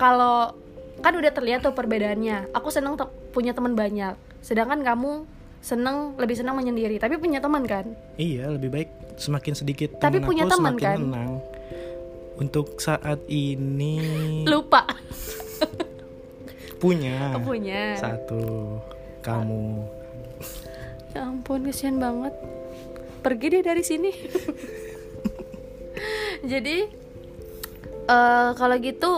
kalau 0.00 0.56
kan 1.00 1.12
udah 1.12 1.28
terlihat 1.28 1.60
tuh 1.60 1.76
perbedaannya. 1.76 2.52
Aku 2.56 2.72
seneng 2.72 2.96
te- 2.96 3.12
punya 3.32 3.52
teman 3.52 3.76
banyak. 3.76 4.16
Sedangkan 4.40 4.80
kamu 4.80 5.28
seneng 5.60 6.16
lebih 6.16 6.40
senang 6.40 6.56
menyendiri. 6.56 6.96
Tapi 6.96 7.20
punya 7.20 7.44
teman 7.44 7.68
kan? 7.68 7.92
Iya, 8.16 8.48
lebih 8.48 8.72
baik 8.72 8.88
semakin 9.20 9.52
sedikit 9.52 10.00
Tapi 10.00 10.24
punya 10.24 10.48
teman, 10.48 10.80
kan? 10.80 10.96
tenang. 10.96 11.32
Untuk 12.40 12.80
saat 12.80 13.20
ini. 13.28 14.00
Lupa. 14.52 14.88
Punya. 16.80 17.36
Oh, 17.36 17.44
punya. 17.44 17.92
Satu. 18.00 18.80
Kamu. 19.20 19.84
ya 21.12 21.28
ampun 21.28 21.68
kesian 21.68 22.00
banget. 22.00 22.32
Pergi 23.20 23.52
deh 23.52 23.60
dari 23.60 23.84
sini 23.84 24.08
jadi 26.42 26.88
eh 28.06 28.50
kalau 28.54 28.76
gitu 28.76 29.10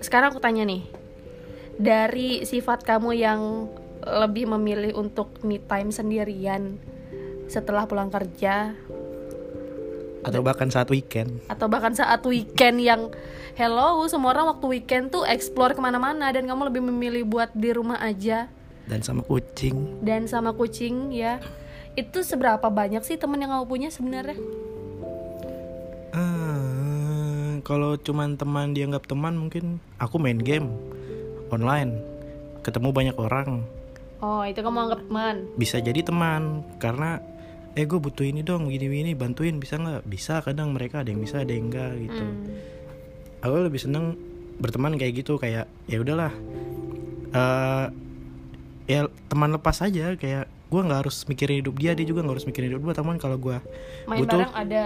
sekarang 0.00 0.34
aku 0.34 0.40
tanya 0.40 0.64
nih 0.64 0.82
dari 1.76 2.42
sifat 2.42 2.82
kamu 2.82 3.10
yang 3.14 3.40
lebih 4.02 4.50
memilih 4.50 4.98
untuk 4.98 5.30
me 5.40 5.58
time 5.58 5.88
sendirian 5.88 6.74
setelah 7.46 7.86
pulang 7.86 8.10
kerja 8.10 8.74
Atau 10.22 10.38
bahkan 10.38 10.70
saat 10.70 10.86
weekend. 10.86 11.42
atau 11.46 11.66
bahkan 11.66 11.90
saat 11.92 12.22
weekend 12.22 12.78
yang 12.78 13.10
hello 13.54 14.06
semua 14.06 14.30
orang 14.30 14.54
waktu 14.54 14.66
weekend 14.70 15.10
tuh 15.10 15.26
explore 15.26 15.74
ke 15.74 15.82
mana-mana 15.82 16.30
dan 16.30 16.46
kamu 16.46 16.70
lebih 16.70 16.82
memilih 16.84 17.22
buat 17.26 17.50
di 17.52 17.70
rumah 17.70 17.98
aja 17.98 18.46
Dan 18.86 19.02
sama 19.02 19.22
kucing. 19.22 19.98
dan 19.98 20.26
sama 20.26 20.50
kucing 20.52 21.10
ya 21.10 21.38
itu 21.94 22.22
seberapa 22.22 22.62
banyak 22.64 23.02
sih 23.02 23.18
temen 23.18 23.38
yang 23.38 23.50
kamu 23.50 23.66
punya 23.66 23.88
sebenarnya 23.90 24.38
kalau 27.62 27.94
cuman 27.94 28.34
teman 28.34 28.72
dianggap 28.72 29.06
teman 29.06 29.34
mungkin 29.34 29.78
aku 29.96 30.18
main 30.18 30.38
game 30.38 30.70
online. 31.48 31.98
Ketemu 32.62 32.88
banyak 32.90 33.16
orang. 33.18 33.66
oh 34.22 34.46
itu 34.46 34.62
kamu 34.62 34.78
anggap 34.86 35.00
teman 35.02 35.34
Bisa 35.58 35.82
jadi 35.82 35.98
teman 35.98 36.62
karena 36.78 37.18
eh 37.74 37.82
gue 37.82 37.98
butuh 37.98 38.22
ini 38.22 38.46
dong 38.46 38.70
gini-gini 38.70 39.18
bantuin 39.18 39.58
bisa 39.58 39.74
nggak 39.74 40.06
bisa 40.06 40.38
kadang 40.38 40.70
mereka 40.70 41.02
ada 41.02 41.10
yang 41.10 41.18
bisa 41.18 41.42
ada 41.42 41.50
yang 41.50 41.66
enggak 41.66 41.90
gitu 41.98 42.22
Hmm. 42.22 42.46
aku 43.42 43.66
lebih 43.66 43.82
seneng 43.82 44.14
berteman 44.62 44.94
kayak 44.94 45.24
gitu 45.24 45.42
kayak 45.42 45.66
ya 45.88 45.98
udahlah 45.98 46.30
eh 47.32 47.86
ya 48.86 49.00
teman 49.26 49.50
lepas 49.50 49.82
aja 49.82 50.14
kayak 50.14 50.46
gue 50.68 50.80
nggak 50.80 51.00
harus 51.02 51.26
mikirin 51.26 51.58
hidup 51.58 51.74
dia 51.74 51.92
dia 51.92 52.06
juga 52.06 52.22
nggak 52.22 52.36
harus 52.38 52.46
mikirin 52.46 52.68
hidup 52.70 52.82
gue 52.84 52.94
teman 52.94 53.16
kalau 53.18 53.34
gue 53.36 53.58
main 54.06 54.22
butuh 54.22 54.38
bareng 54.38 54.54
ada 54.54 54.82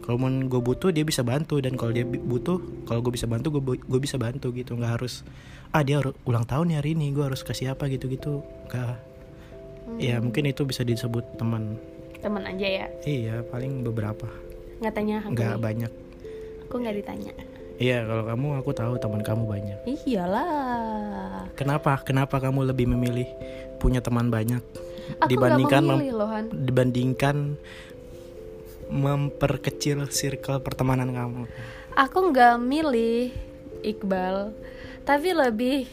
kalau 0.00 0.16
mau 0.16 0.28
gue 0.28 0.60
butuh 0.60 0.90
dia 0.90 1.04
bisa 1.04 1.20
bantu. 1.24 1.60
Dan 1.60 1.76
kalau 1.76 1.92
dia 1.94 2.04
butuh 2.04 2.58
kalau 2.88 3.00
gue 3.04 3.12
bisa 3.14 3.26
bantu 3.28 3.58
gue 3.58 3.80
gue 3.80 4.00
bisa 4.00 4.16
bantu 4.16 4.52
gitu. 4.52 4.76
Nggak 4.76 5.00
harus 5.00 5.22
ah 5.70 5.82
dia 5.86 6.02
ulang 6.26 6.44
tahun 6.44 6.74
ya 6.74 6.76
hari 6.82 6.98
ini 6.98 7.14
gue 7.14 7.22
harus 7.22 7.46
kasih 7.46 7.78
apa 7.78 7.86
gitu 7.86 8.10
gitu 8.10 8.42
nggak 8.66 8.98
ya 10.02 10.18
mungkin 10.18 10.50
itu 10.50 10.66
bisa 10.66 10.82
disebut 10.82 11.38
teman. 11.38 11.78
Teman 12.20 12.42
aja 12.44 12.66
ya? 12.66 12.86
Iya 13.06 13.46
paling 13.46 13.86
beberapa. 13.86 14.26
Nggak 14.82 14.92
tanya 14.92 15.16
aku 15.24 15.30
nggak 15.36 15.54
nih. 15.54 15.62
banyak. 15.62 15.92
Aku 16.66 16.74
nggak 16.78 16.96
ditanya. 17.02 17.32
Iya 17.80 18.04
kalau 18.04 18.24
kamu 18.28 18.46
aku 18.60 18.70
tahu 18.76 18.92
teman 19.00 19.22
kamu 19.24 19.42
banyak. 19.48 19.78
Iyalah. 20.04 21.48
Kenapa? 21.56 22.02
Kenapa 22.04 22.36
kamu 22.42 22.68
lebih 22.74 22.90
memilih 22.92 23.28
punya 23.80 24.04
teman 24.04 24.28
banyak 24.28 24.60
aku 25.18 25.28
dibandingkan 25.32 25.82
memilih 25.82 26.12
loh 26.14 26.28
Han. 26.30 26.44
dibandingkan 26.52 27.36
memperkecil 28.90 30.10
circle 30.10 30.60
pertemanan 30.60 31.14
kamu? 31.14 31.46
Aku 31.94 32.30
nggak 32.34 32.58
milih 32.58 33.30
Iqbal 33.86 34.52
tapi 35.06 35.32
lebih 35.32 35.86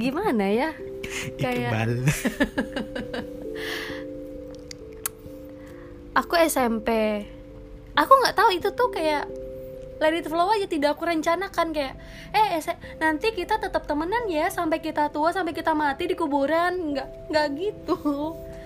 gimana 0.00 0.48
ya? 0.50 0.70
Kayak 1.40 1.70
Iqbal. 1.70 1.90
Aku 6.12 6.36
SMP 6.36 6.88
aku 7.92 8.12
nggak 8.24 8.36
tahu 8.36 8.50
itu 8.56 8.68
tuh 8.72 8.88
kayak 8.88 9.28
let 10.00 10.16
it 10.16 10.26
flow 10.26 10.50
aja 10.50 10.66
tidak 10.66 10.98
aku 10.98 11.06
rencanakan 11.06 11.70
kayak 11.70 11.94
eh 12.34 12.58
nanti 12.98 13.30
kita 13.30 13.60
tetap 13.62 13.86
temenan 13.86 14.26
ya 14.26 14.50
sampai 14.50 14.82
kita 14.82 15.12
tua 15.14 15.30
sampai 15.30 15.54
kita 15.54 15.76
mati 15.76 16.10
di 16.10 16.16
kuburan. 16.18 16.96
Nggak 16.96 17.08
nggak 17.30 17.46
gitu. 17.54 17.96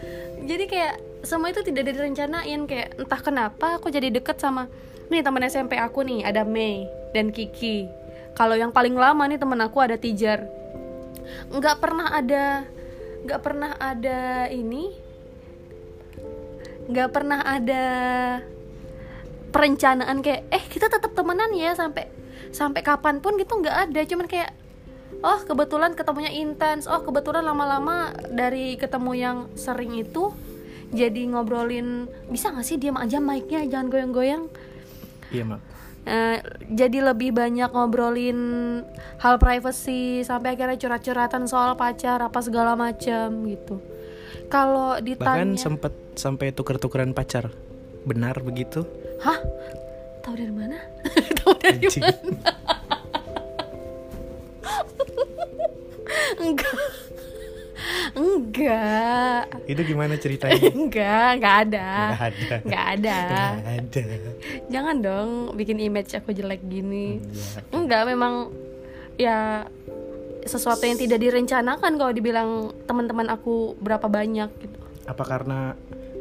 Jadi 0.48 0.64
kayak 0.70 0.94
semua 1.22 1.48
itu 1.52 1.62
tidak 1.64 1.92
direncanain. 1.92 2.66
Kayak 2.68 2.98
entah 2.98 3.20
kenapa 3.20 3.78
aku 3.80 3.88
jadi 3.88 4.10
deket 4.12 4.40
sama 4.40 4.68
nih 5.06 5.22
teman 5.22 5.46
SMP 5.46 5.78
aku 5.78 6.02
nih 6.02 6.26
ada 6.26 6.42
Mei 6.42 6.90
dan 7.14 7.30
Kiki. 7.30 7.86
Kalau 8.36 8.58
yang 8.58 8.74
paling 8.74 8.92
lama 8.98 9.24
nih 9.24 9.38
temen 9.40 9.60
aku 9.62 9.78
ada 9.80 9.96
Tijar. 9.96 10.44
Nggak 11.48 11.76
pernah 11.78 12.12
ada 12.12 12.66
nggak 13.26 13.40
pernah 13.42 13.74
ada 13.74 14.46
ini 14.54 14.94
nggak 16.86 17.10
pernah 17.10 17.42
ada 17.42 17.84
perencanaan 19.50 20.22
kayak 20.22 20.46
eh 20.54 20.64
kita 20.70 20.86
tetap 20.86 21.10
temenan 21.10 21.50
ya 21.58 21.74
sampai 21.74 22.06
sampai 22.54 22.86
kapan 22.86 23.18
pun 23.18 23.34
gitu 23.40 23.58
nggak 23.58 23.90
ada. 23.90 24.00
Cuman 24.06 24.26
kayak 24.30 24.54
oh 25.24 25.40
kebetulan 25.42 25.98
ketemunya 25.98 26.30
intens. 26.30 26.86
Oh 26.86 27.02
kebetulan 27.02 27.42
lama-lama 27.42 28.14
dari 28.30 28.78
ketemu 28.78 29.12
yang 29.16 29.38
sering 29.58 29.96
itu 29.98 30.30
jadi 30.94 31.20
ngobrolin 31.30 32.06
bisa 32.30 32.52
nggak 32.54 32.66
sih 32.66 32.76
diam 32.78 32.98
aja 32.98 33.18
mic-nya 33.18 33.66
jangan 33.66 33.88
goyang-goyang 33.90 34.44
iya 35.30 35.42
mak 35.42 35.76
Eh, 36.06 36.38
jadi 36.70 37.02
lebih 37.02 37.34
banyak 37.34 37.66
ngobrolin 37.74 38.38
hal 39.18 39.42
privacy 39.42 40.22
sampai 40.22 40.54
akhirnya 40.54 40.78
curhat-curhatan 40.78 41.50
soal 41.50 41.74
pacar 41.74 42.22
apa 42.22 42.38
segala 42.46 42.78
macam 42.78 43.42
gitu 43.42 43.82
kalau 44.46 44.94
bahkan 44.94 45.02
ditanya 45.02 45.58
sempet 45.58 45.90
sampai 46.14 46.54
tuker-tukeran 46.54 47.10
pacar 47.10 47.50
benar 48.06 48.38
begitu 48.38 48.86
Hah? 49.18 49.34
Tahu 50.22 50.34
dari 50.38 50.54
mana? 50.54 50.78
Tahu 51.42 51.58
dari 51.58 51.74
Anjing. 51.74 52.02
mana? 52.06 52.54
Enggak. 56.46 56.78
Enggak. 58.16 59.44
itu 59.66 59.80
gimana 59.84 60.16
ceritanya 60.16 60.56
Enggak, 60.74 61.28
enggak 61.36 61.54
ada. 61.62 61.88
Nggak 62.08 62.24
ada 62.24 62.54
Enggak 62.58 62.84
ada. 62.90 63.18
Nggak 63.54 63.76
ada 63.76 64.04
Jangan 64.66 64.96
dong 64.98 65.28
bikin 65.52 65.78
image 65.78 66.12
aku 66.12 66.32
jelek 66.32 66.64
gini. 66.64 67.20
Iya. 67.20 67.60
Enggak, 67.70 68.02
memang 68.06 68.50
ya 69.14 69.68
sesuatu 70.42 70.82
yang 70.82 70.94
tidak 70.94 71.18
direncanakan 71.18 71.92
kalau 71.94 72.12
dibilang 72.12 72.50
teman-teman 72.86 73.26
aku 73.26 73.74
berapa 73.76 74.06
banyak 74.06 74.46
gitu. 74.56 74.78
apa 75.04 75.22
karena 75.22 75.74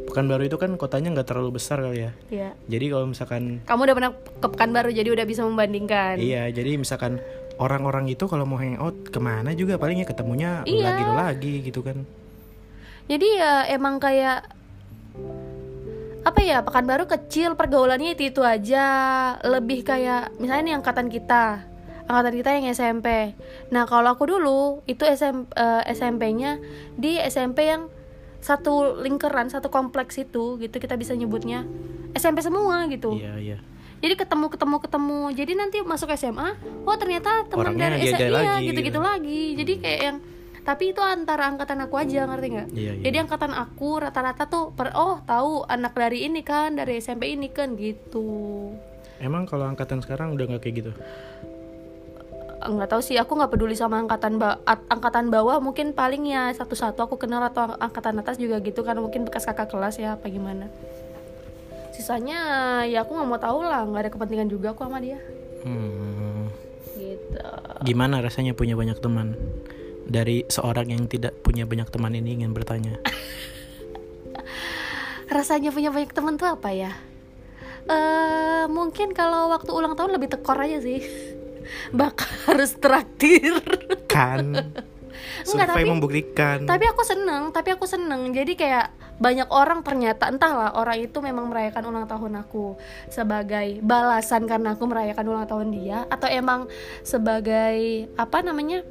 Pekanbaru 0.05 0.45
itu 0.45 0.55
kan 0.55 0.69
kotanya 0.75 1.09
nggak 1.11 1.27
terlalu 1.27 1.57
besar 1.57 1.81
kali 1.81 2.05
ya 2.05 2.11
Ya. 2.29 2.49
jadi 2.65 2.89
kalau 2.89 3.05
misalkan 3.05 3.61
Kamu 3.61 3.81
udah 3.83 3.93
pernah 3.93 4.11
ke 4.13 4.47
Pekanbaru 4.47 4.89
jadi 4.91 5.09
udah 5.11 5.25
bisa 5.25 5.41
membandingkan. 5.41 6.17
iya 6.17 6.45
jadi 6.47 6.73
misalkan 6.73 7.17
orang-orang 7.55 8.11
itu 8.11 8.27
kalau 8.27 8.43
mau 8.43 8.59
hangout 8.59 9.07
ke 9.07 9.19
mana 9.19 9.55
juga 9.55 9.79
palingnya 9.79 10.03
ketemunya 10.03 10.61
Iya. 10.67 10.83
lagi 10.85 11.03
lagi 11.07 11.53
gitu 11.63 11.81
kan 11.81 12.03
Jadi 13.05 13.37
ya 13.37 13.69
emang 13.69 14.01
kayak 14.01 14.49
apa 16.25 16.41
ya 16.41 16.65
Pekanbaru 16.65 17.05
kecil 17.05 17.53
pergaulannya 17.53 18.17
itu 18.17 18.33
itu 18.33 18.41
aja 18.41 18.85
lebih 19.45 19.85
kayak 19.85 20.33
misalnya 20.41 20.63
nih 20.65 20.75
angkatan 20.81 21.07
kita 21.07 21.69
angkatan 22.05 22.33
kita 22.37 22.49
yang 22.53 22.65
SMP. 22.69 23.33
Nah 23.73 23.85
kalau 23.85 24.13
aku 24.13 24.29
dulu 24.29 24.81
itu 24.85 25.05
SM, 25.05 25.49
eh, 25.53 25.81
SMP-nya 25.89 26.61
di 26.97 27.17
SMP 27.17 27.65
yang 27.65 27.89
satu 28.41 29.01
lingkaran 29.01 29.49
satu 29.49 29.73
kompleks 29.73 30.17
itu 30.17 30.61
gitu 30.61 30.75
kita 30.77 30.93
bisa 30.97 31.17
nyebutnya 31.17 31.65
SMP 32.13 32.45
semua 32.45 32.85
gitu. 32.89 33.17
iya 33.17 33.33
iya 33.41 33.57
Jadi 34.05 34.13
ketemu 34.21 34.45
ketemu 34.53 34.77
ketemu. 34.85 35.19
Jadi 35.33 35.51
nanti 35.57 35.77
masuk 35.81 36.13
SMA, 36.13 36.53
oh 36.85 36.95
ternyata 36.95 37.41
teman 37.49 37.73
dari 37.73 38.05
SMA 38.13 38.29
lagi, 38.29 38.69
gitu-gitu 38.69 38.93
gitu. 38.93 38.99
lagi. 39.01 39.41
Jadi 39.57 39.73
kayak 39.81 40.01
yang 40.05 40.17
tapi 40.65 40.93
itu 40.93 41.01
antara 41.01 41.45
angkatan 41.49 41.77
aku 41.85 41.97
aja 41.97 42.25
ngerti 42.25 42.47
nggak? 42.53 42.67
Iya, 42.73 42.91
iya. 42.97 43.03
Jadi 43.05 43.17
angkatan 43.21 43.53
aku 43.53 44.01
rata-rata 44.01 44.49
tuh 44.49 44.73
per 44.73 44.93
oh 44.93 45.21
tahu 45.25 45.65
anak 45.65 45.93
dari 45.97 46.25
ini 46.25 46.41
kan 46.45 46.77
dari 46.77 47.01
SMP 47.01 47.33
ini 47.33 47.49
kan 47.49 47.73
gitu. 47.73 48.69
emang 49.15 49.47
kalau 49.47 49.63
angkatan 49.63 50.03
sekarang 50.03 50.35
udah 50.35 50.43
nggak 50.43 50.59
kayak 50.59 50.75
gitu 50.83 50.91
nggak 52.65 52.89
tahu 52.89 53.01
sih 53.03 53.17
aku 53.21 53.37
nggak 53.37 53.51
peduli 53.53 53.77
sama 53.77 54.01
angkatan 54.01 54.41
ba- 54.41 54.57
at- 54.65 54.85
angkatan 54.89 55.29
bawah 55.29 55.61
mungkin 55.61 55.93
paling 55.93 56.25
ya 56.25 56.49
satu-satu 56.49 57.05
aku 57.05 57.15
kenal 57.21 57.45
atau 57.45 57.69
ang- 57.69 57.77
angkatan 57.77 58.17
atas 58.17 58.41
juga 58.41 58.57
gitu 58.57 58.81
kan 58.81 58.97
mungkin 58.97 59.21
bekas 59.21 59.45
kakak 59.45 59.69
kelas 59.69 60.01
ya 60.01 60.17
apa 60.17 60.25
gimana 60.33 60.65
sisanya 61.95 62.39
ya 62.83 63.07
aku 63.07 63.15
nggak 63.15 63.29
mau 63.31 63.39
tahu 63.39 63.63
lah 63.63 63.87
nggak 63.87 64.01
ada 64.03 64.11
kepentingan 64.11 64.51
juga 64.51 64.75
aku 64.75 64.83
sama 64.83 64.99
dia. 64.99 65.15
Hmm, 65.63 66.51
gitu. 66.99 67.39
Gimana 67.87 68.19
rasanya 68.19 68.51
punya 68.51 68.75
banyak 68.75 68.99
teman? 68.99 69.39
Dari 70.05 70.45
seorang 70.45 70.91
yang 70.91 71.07
tidak 71.09 71.33
punya 71.41 71.65
banyak 71.65 71.87
teman 71.89 72.13
ini 72.13 72.43
ingin 72.43 72.51
bertanya. 72.53 72.99
Rasanya 75.25 75.73
punya 75.73 75.89
banyak 75.89 76.13
teman 76.13 76.37
tuh 76.37 76.53
apa 76.53 76.69
ya? 76.69 76.93
Eh 77.89 78.65
mungkin 78.69 79.17
kalau 79.17 79.49
waktu 79.49 79.73
ulang 79.73 79.97
tahun 79.97 80.13
lebih 80.13 80.37
tekor 80.37 80.61
aja 80.61 80.77
sih. 80.85 81.01
Bakal 81.99 82.29
harus 82.45 82.77
traktir. 82.77 83.57
Kan 84.05 84.53
Enggak, 85.43 85.67
survei 85.73 85.83
tapi- 85.83 85.91
membuktikan. 85.91 86.57
tapi 86.63 86.85
aku 86.87 87.03
seneng 87.03 87.51
tapi 87.51 87.69
aku 87.75 87.83
seneng. 87.83 88.31
Jadi 88.31 88.55
kayak 88.55 88.87
banyak 89.15 89.47
orang 89.47 89.79
ternyata 89.79 90.27
entahlah 90.27 90.75
orang 90.75 90.99
itu 90.99 91.23
memang 91.23 91.47
merayakan 91.47 91.87
ulang 91.87 92.03
tahun 92.03 92.43
aku 92.43 92.75
sebagai 93.07 93.79
balasan 93.79 94.43
karena 94.43 94.75
aku 94.75 94.83
merayakan 94.87 95.25
ulang 95.31 95.47
tahun 95.47 95.71
dia 95.71 96.03
atau 96.11 96.27
emang 96.27 96.67
sebagai 96.99 98.11
apa 98.19 98.43
namanya 98.43 98.83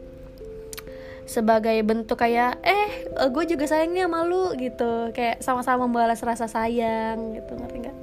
sebagai 1.24 1.80
bentuk 1.84 2.20
kayak 2.20 2.60
eh 2.60 3.08
gue 3.32 3.44
juga 3.48 3.64
sayang 3.64 3.96
nih 3.96 4.04
sama 4.04 4.24
lu 4.28 4.52
gitu. 4.56 5.12
Kayak 5.12 5.40
sama-sama 5.40 5.88
membalas 5.88 6.20
rasa 6.20 6.44
sayang 6.44 7.36
gitu. 7.40 7.52
Ngerti 7.56 7.76
nggak? 7.80 7.96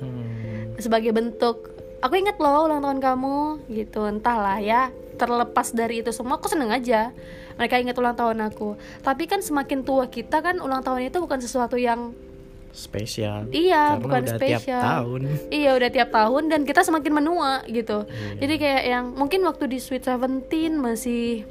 Hmm, 0.00 0.76
sebagai 0.76 1.12
bentuk 1.12 1.72
aku 2.04 2.14
inget 2.20 2.36
loh 2.36 2.68
ulang 2.68 2.84
tahun 2.84 3.00
kamu 3.00 3.36
gitu. 3.72 4.04
Entahlah 4.04 4.60
ya 4.60 4.92
terlepas 5.16 5.72
dari 5.72 6.04
itu 6.04 6.12
semua 6.12 6.36
aku 6.36 6.52
seneng 6.52 6.68
aja 6.68 7.12
mereka 7.56 7.74
inget 7.76 7.96
ulang 7.96 8.14
tahun 8.14 8.38
aku. 8.44 8.76
Tapi 9.00 9.24
kan 9.24 9.40
semakin 9.40 9.82
tua 9.82 10.06
kita 10.06 10.38
kan 10.38 10.60
ulang 10.60 10.80
tahun 10.80 11.08
itu 11.08 11.18
bukan 11.18 11.40
sesuatu 11.40 11.74
yang 11.74 12.12
spesial. 12.70 13.48
Iya, 13.48 13.96
Karena 13.96 14.04
bukan 14.04 14.22
udah 14.22 14.36
spesial. 14.36 14.60
tiap 14.60 14.84
tahun. 14.84 15.20
Iya 15.58 15.70
udah 15.74 15.90
tiap 15.90 16.08
tahun 16.12 16.42
dan 16.52 16.60
kita 16.62 16.80
semakin 16.84 17.12
menua 17.14 17.64
gitu. 17.66 18.04
Iya. 18.04 18.36
jadi 18.44 18.54
kayak 18.60 18.82
yang 18.84 19.04
mungkin 19.16 19.40
waktu 19.48 19.64
di 19.72 19.78
Sweet 19.80 20.04
Seventeen 20.04 20.76
masih 20.76 21.48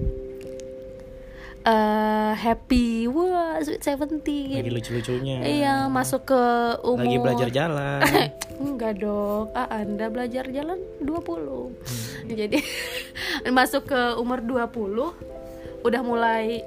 eh 1.65 2.33
happy. 2.38 3.09
Wah 3.09 3.57
Sweet 3.57 3.81
lagi 3.81 3.89
Seventeen 3.89 4.69
lucu-lucunya. 4.69 5.41
Iya 5.41 5.75
masuk 5.89 6.29
ke 6.29 6.41
umur. 6.85 7.01
Lagi 7.01 7.17
belajar 7.17 7.50
jalan. 7.50 8.00
Enggak 8.55 9.03
dong, 9.03 9.51
ah, 9.51 9.67
Anda 9.67 10.07
belajar 10.07 10.47
jalan 10.47 10.79
20 11.03 11.09
Hmm. 11.12 12.31
Jadi 12.31 12.62
masuk 13.57 13.89
ke 13.89 14.01
umur 14.15 14.39
20 14.39 15.45
Udah 15.86 16.01
mulai 16.01 16.65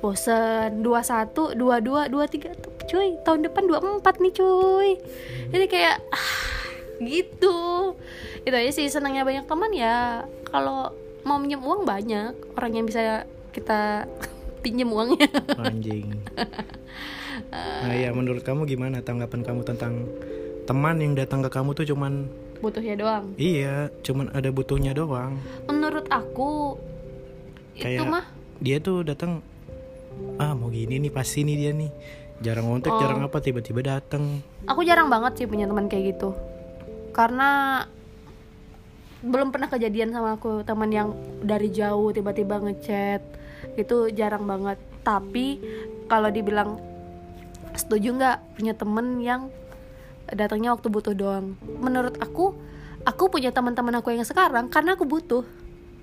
bosen. 0.00 0.80
21, 0.80 1.52
22, 1.52 2.08
23 2.08 2.56
tuh 2.56 2.72
cuy 2.86 3.08
Tahun 3.20 3.40
depan 3.44 3.64
24 3.68 4.22
nih 4.22 4.32
cuy. 4.32 4.88
Jadi 5.52 5.66
kayak 5.68 5.96
ah, 6.08 6.40
gitu. 6.98 7.58
Itu 8.42 8.54
aja 8.54 8.70
sih 8.72 8.88
senangnya 8.88 9.26
banyak 9.26 9.44
teman 9.44 9.70
ya 9.70 10.24
Kalau 10.46 10.90
mau 11.22 11.36
minjem 11.36 11.60
uang 11.60 11.84
banyak. 11.84 12.32
Orang 12.56 12.72
yang 12.72 12.86
bisa 12.88 13.22
kita 13.52 14.08
pinjem 14.64 14.88
uangnya. 14.88 15.28
Anjing. 15.60 16.16
Nah 17.52 17.92
ya 17.92 18.16
menurut 18.16 18.40
kamu 18.40 18.64
gimana 18.64 19.04
tanggapan 19.04 19.44
kamu 19.44 19.60
tentang 19.62 20.08
teman 20.64 20.96
yang 20.98 21.12
datang 21.12 21.44
ke 21.44 21.52
kamu 21.52 21.76
tuh 21.76 21.84
cuman 21.84 22.26
Butuhnya 22.64 22.96
doang? 22.96 23.36
Iya 23.36 23.92
cuman 24.00 24.32
ada 24.32 24.48
butuhnya 24.48 24.96
doang. 24.96 25.36
Menurut 25.68 26.08
aku 26.08 26.80
Itu 27.76 27.84
Kayak- 27.84 28.08
mah 28.08 28.24
dia 28.60 28.80
tuh 28.80 29.04
datang 29.04 29.44
ah 30.40 30.56
mau 30.56 30.72
gini 30.72 30.96
nih 30.96 31.12
pasti 31.12 31.44
nih 31.44 31.56
dia 31.56 31.72
nih 31.76 31.90
jarang 32.40 32.68
ngontek 32.68 32.92
Oh. 32.92 33.00
jarang 33.00 33.20
apa 33.24 33.40
tiba-tiba 33.40 33.80
datang 33.80 34.44
Aku 34.66 34.82
jarang 34.82 35.06
banget 35.06 35.38
sih 35.38 35.46
punya 35.46 35.70
teman 35.70 35.86
kayak 35.86 36.18
gitu. 36.18 36.34
Karena 37.14 37.82
belum 39.22 39.54
pernah 39.54 39.70
kejadian 39.70 40.10
sama 40.10 40.36
aku 40.36 40.66
teman 40.66 40.90
yang 40.90 41.14
dari 41.38 41.70
jauh 41.70 42.10
tiba-tiba 42.10 42.58
ngechat 42.58 43.22
itu 43.78 44.10
jarang 44.10 44.42
banget. 44.44 44.76
Tapi 45.06 45.62
kalau 46.10 46.34
dibilang 46.34 46.82
setuju 47.78 48.10
nggak 48.10 48.38
punya 48.58 48.74
temen 48.74 49.22
yang 49.22 49.54
datangnya 50.34 50.74
waktu 50.74 50.90
butuh 50.90 51.14
doang. 51.14 51.54
Menurut 51.78 52.18
aku, 52.18 52.58
aku 53.06 53.30
punya 53.30 53.54
teman-teman 53.54 54.02
aku 54.02 54.10
yang 54.10 54.26
sekarang 54.26 54.66
karena 54.66 54.98
aku 54.98 55.06
butuh 55.06 55.46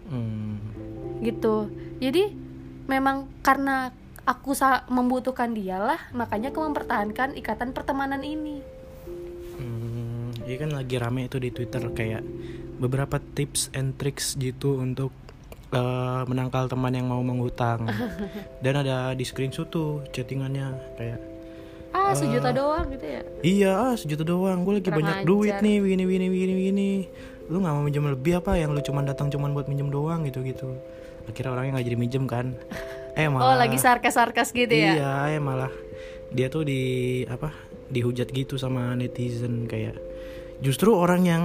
hmm. 0.07 1.19
gitu. 1.19 1.67
Jadi 1.99 2.42
memang 2.85 3.15
karena 3.41 3.91
aku 4.23 4.53
sa- 4.53 4.87
membutuhkan 4.87 5.51
dialah 5.51 5.99
makanya 6.11 6.49
aku 6.49 6.61
mempertahankan 6.61 7.35
ikatan 7.35 7.71
pertemanan 7.71 8.21
ini. 8.21 8.63
Hmm, 9.53 10.31
iya 10.43 10.55
kan 10.57 10.71
lagi 10.71 10.95
rame 10.95 11.27
itu 11.27 11.37
di 11.37 11.49
Twitter 11.49 11.83
kayak 11.89 12.23
beberapa 12.75 13.19
tips 13.19 13.69
and 13.71 13.95
tricks 13.95 14.35
gitu 14.35 14.77
untuk 14.77 15.11
eh, 15.69 16.21
menangkal 16.25 16.65
teman 16.65 16.91
yang 16.91 17.05
mau 17.05 17.19
mengutang. 17.19 17.87
Dan 18.63 18.73
ada 18.77 19.11
di 19.11 19.23
screenshot 19.23 19.67
tuh 19.67 20.03
chattingannya 20.09 20.67
kayak 20.95 21.19
ah 21.93 22.09
sejuta 22.11 22.49
doang 22.49 22.89
gitu 22.89 23.05
ya 23.05 23.21
iya 23.45 23.71
ah 23.77 23.93
sejuta 23.93 24.25
doang 24.25 24.65
gue 24.65 24.81
lagi 24.81 24.89
Kurang 24.89 24.97
banyak 24.97 25.17
ajar. 25.21 25.29
duit 25.29 25.55
nih 25.61 25.77
begini 25.77 26.03
begini 26.03 26.25
begini 26.27 26.53
begini 26.55 26.89
lu 27.45 27.61
nggak 27.61 27.69
mau 27.69 27.85
minjem 27.85 28.09
lebih 28.09 28.41
apa 28.41 28.57
yang 28.57 28.73
lu 28.73 28.81
cuman 28.81 29.05
datang 29.05 29.29
cuman 29.29 29.53
buat 29.53 29.69
minjem 29.69 29.93
doang 29.93 30.25
gitu 30.25 30.41
gitu 30.41 30.73
akhirnya 31.25 31.51
orangnya 31.53 31.71
nggak 31.79 31.87
jadi 31.87 31.97
minjem 31.99 32.23
kan 32.25 32.55
eh 33.13 33.29
oh 33.29 33.37
malah 33.37 33.57
lagi 33.59 33.77
sarkas 33.77 34.17
sarkas 34.17 34.49
gitu 34.51 34.73
ya 34.73 34.97
Iya, 34.97 35.37
ya 35.37 35.39
malah 35.39 35.71
dia 36.33 36.49
tuh 36.49 36.65
di 36.65 36.81
apa? 37.29 37.53
dihujat 37.93 38.33
gitu 38.33 38.57
sama 38.57 38.97
netizen 38.97 39.69
kayak 39.69 39.93
justru 40.65 40.97
orang 40.97 41.29
yang 41.29 41.43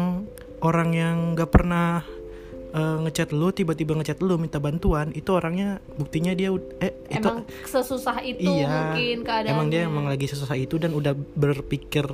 orang 0.65 0.97
yang 0.97 1.17
nggak 1.37 1.53
pernah 1.53 2.01
eh, 2.73 2.97
ngechat 3.05 3.37
lu 3.37 3.53
tiba-tiba 3.53 3.93
ngechat 4.01 4.25
lu 4.25 4.41
minta 4.41 4.57
bantuan 4.57 5.13
itu 5.13 5.29
orangnya 5.37 5.77
buktinya 6.01 6.33
dia 6.33 6.49
eh 6.81 7.05
itu 7.13 7.21
emang 7.21 7.45
sesusah 7.69 8.25
itu 8.25 8.49
iya 8.49 8.97
mungkin 8.97 9.29
keadaannya 9.29 9.53
emang 9.53 9.69
dia 9.69 9.81
emang 9.85 10.07
lagi 10.09 10.25
susah 10.25 10.57
itu 10.57 10.81
dan 10.81 10.97
udah 10.97 11.13
berpikir 11.13 12.09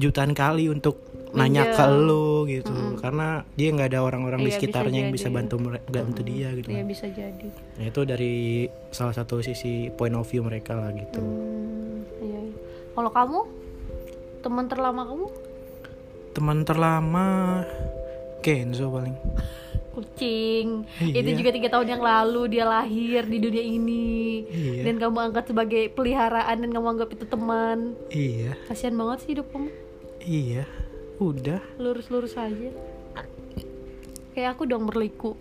jutaan 0.00 0.32
kali 0.32 0.72
untuk 0.72 0.96
nanya 1.30 1.68
ke 1.68 1.76
Minjem. 1.78 2.04
lu 2.04 2.26
gitu 2.44 2.72
karena 2.96 3.26
dia 3.52 3.68
nggak 3.68 3.88
ada 3.88 4.00
orang-orang 4.00 4.40
di 4.40 4.44
Iya, 4.44 4.48
bisa 4.48 4.58
sekitarnya 4.58 4.98
yang 4.98 5.10
jadi. 5.10 5.16
bisa 5.16 5.28
bantu 5.28 5.54
bantu 5.84 6.20
dia 6.22 6.48
gitu 6.52 6.68
Iya 6.68 6.82
bisa 6.82 7.06
jadi 7.06 7.48
Nah, 7.76 7.84
itu 7.84 8.00
dari 8.02 8.34
salah 8.88 9.12
satu 9.12 9.38
sisi 9.38 9.72
point 9.90 10.12
of 10.12 10.24
view 10.24 10.40
mereka 10.40 10.72
lah 10.72 10.88
gitu. 10.90 11.20
iya. 12.18 12.40
iya. 12.40 12.54
kalau 12.92 13.10
kamu 13.10 13.38
teman 14.38 14.64
terlama 14.64 15.02
kamu 15.04 15.26
Teman 16.30 16.62
terlama 16.62 17.26
Kenzo 18.38 18.88
paling. 18.88 19.16
kucing 19.90 20.86
Iya. 20.96 21.18
itu 21.18 21.30
juga 21.36 21.50
tiga 21.50 21.68
tahun 21.68 21.92
yang 21.92 22.02
lalu 22.02 22.42
dia 22.48 22.64
lahir 22.64 23.26
di 23.26 23.36
dunia 23.36 23.58
ini 23.60 24.46
Iya. 24.46 24.82
dan 24.86 24.94
kamu 24.96 25.18
angkat 25.28 25.44
sebagai 25.46 25.90
peliharaan 25.90 26.56
dan 26.56 26.70
kamu 26.70 26.86
anggap 26.88 27.10
itu 27.10 27.26
teman 27.26 27.98
Iya, 28.08 28.54
kasihan 28.64 28.94
banget 28.94 29.18
sih 29.20 29.30
hidup 29.34 29.50
kamu 29.50 29.68
iya. 30.20 30.62
Udah. 31.18 31.58
lurus-lurus 31.82 32.38
aja. 32.38 32.70
Kayak 34.34 34.54
aku 34.54 34.70
dong 34.70 34.86
berliku. 34.86 35.34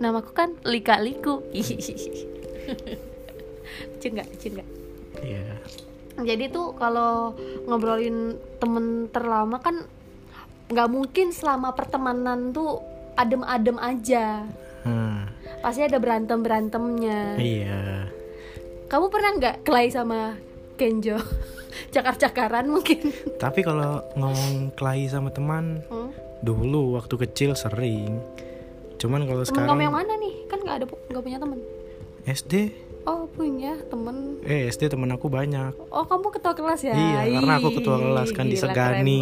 Namaku 0.00 0.32
kan 0.32 0.56
Lika 0.64 0.96
Liku 1.00 1.44
lucu 4.00 4.06
nggak 4.16 4.28
Iya. 5.20 5.44
jadi 6.20 6.48
tuh 6.48 6.72
kalau 6.76 7.36
ngobrolin 7.68 8.36
temen 8.56 9.12
terlama 9.12 9.60
kan 9.60 9.84
nggak 10.72 10.88
mungkin 10.88 11.32
selama 11.32 11.76
pertemanan 11.76 12.52
tuh 12.56 12.80
adem-adem 13.16 13.76
aja. 13.76 14.48
Hmm, 14.80 15.28
pasti 15.60 15.84
ada 15.84 16.00
berantem 16.00 16.40
berantemnya 16.40 17.36
iya. 17.36 18.08
kamu 18.88 19.12
pernah 19.12 19.30
nggak 19.36 19.56
kelai 19.60 19.92
sama 19.92 20.40
Kenjo 20.80 21.20
cakar-cakaran 21.88 22.68
mungkin 22.68 23.08
Tapi 23.40 23.60
kalau 23.64 24.04
ngomong 24.14 24.76
kelahi 24.76 25.08
sama 25.08 25.32
teman 25.32 25.80
hmm? 25.88 26.10
dulu 26.44 27.00
waktu 27.00 27.16
kecil 27.16 27.56
sering. 27.56 28.20
Cuman 29.00 29.24
kalau 29.24 29.40
temen 29.48 29.64
kamu 29.64 29.80
yang 29.88 29.94
sekarang 29.96 29.96
mana 29.96 30.12
nih 30.20 30.34
kan 30.44 30.58
nggak 30.60 30.76
ada 30.76 30.86
nggak 30.88 31.22
punya 31.24 31.38
temen 31.40 31.58
SD 32.28 32.54
oh 33.08 33.24
punya 33.32 33.72
temen 33.88 34.16
eh 34.44 34.68
SD 34.68 34.92
temen 34.92 35.08
aku 35.12 35.32
banyak. 35.32 35.72
Oh 35.88 36.04
kamu 36.04 36.28
ketua 36.36 36.52
kelas 36.52 36.80
ya? 36.84 36.92
Iya, 36.92 37.40
karena 37.40 37.52
aku 37.56 37.68
ketua 37.80 37.96
kelas, 37.96 38.28
kan 38.36 38.44
gila, 38.46 38.52
disegani. 38.52 39.20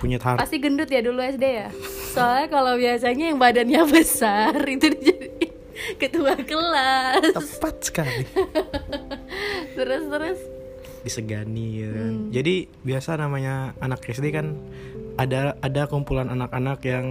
Punya 0.00 0.16
tar 0.16 0.40
Pasti 0.40 0.56
gendut 0.56 0.88
ya 0.88 1.04
dulu 1.04 1.20
SD 1.20 1.44
ya? 1.44 1.68
Soalnya 2.16 2.48
kalau 2.48 2.72
biasanya 2.80 3.24
yang 3.32 3.38
badannya 3.38 3.82
besar 3.92 4.56
itu 4.64 4.88
jadi 4.96 5.52
ketua 6.00 6.40
kelas. 6.40 7.36
tepat 7.36 7.74
sekali. 7.84 8.24
Terus 9.76 10.04
terus. 10.08 10.40
Disegani 11.00 11.84
ya 11.84 11.88
kan. 11.92 12.12
Hmm. 12.12 12.28
Jadi 12.32 12.54
biasa 12.84 13.16
namanya 13.16 13.72
anak 13.80 14.04
SD 14.04 14.32
kan 14.32 14.56
ada 15.16 15.56
ada 15.60 15.88
kumpulan 15.88 16.28
anak-anak 16.28 16.80
yang 16.84 17.06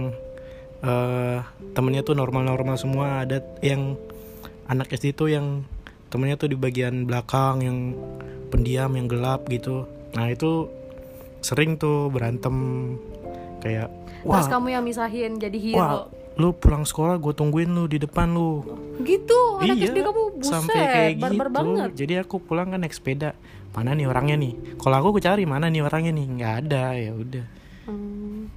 eh 0.80 1.38
temennya 1.76 2.00
tuh 2.00 2.16
normal-normal 2.16 2.76
semua, 2.80 3.22
ada 3.26 3.44
yang 3.60 4.00
anak 4.70 4.88
SD 4.96 5.12
tuh 5.12 5.28
yang 5.28 5.68
temennya 6.08 6.40
tuh 6.40 6.48
di 6.50 6.56
bagian 6.56 7.04
belakang 7.04 7.62
yang 7.62 7.78
pendiam, 8.50 8.90
yang 8.96 9.06
gelap 9.06 9.46
gitu. 9.46 9.86
Nah, 10.16 10.26
itu 10.32 10.66
sering 11.40 11.78
tuh 11.78 12.10
berantem 12.10 12.54
kayak 13.62 13.88
Terus 14.20 14.46
wah, 14.46 14.52
kamu 14.52 14.68
yang 14.76 14.84
misahin 14.84 15.40
jadi 15.40 15.58
wah, 15.72 15.72
hero. 15.72 16.00
Lu 16.38 16.54
pulang 16.54 16.86
sekolah 16.86 17.18
gue 17.18 17.32
tungguin 17.34 17.70
lu 17.70 17.90
di 17.90 17.98
depan 17.98 18.30
lu. 18.30 18.62
Gitu, 19.02 19.40
anak 19.58 19.76
iya, 19.76 19.90
SD 19.90 19.98
kamu 20.04 20.22
buset, 20.38 20.52
sampai 20.52 20.82
kayak 20.84 21.10
barbar 21.18 21.48
gitu. 21.48 21.56
banget. 21.56 21.90
Jadi 21.96 22.14
aku 22.22 22.36
pulang 22.38 22.70
kan 22.70 22.80
naik 22.80 22.94
sepeda. 22.94 23.34
Mana 23.70 23.94
nih 23.94 24.06
orangnya 24.10 24.36
nih? 24.38 24.52
Kalau 24.78 24.96
aku 24.98 25.06
aku 25.16 25.20
cari 25.22 25.44
mana 25.46 25.70
nih 25.70 25.82
orangnya 25.82 26.12
nih? 26.14 26.26
nggak 26.26 26.54
ada 26.66 26.84
ya 26.94 27.12
udah. 27.14 27.46
Hmm. 27.86 28.50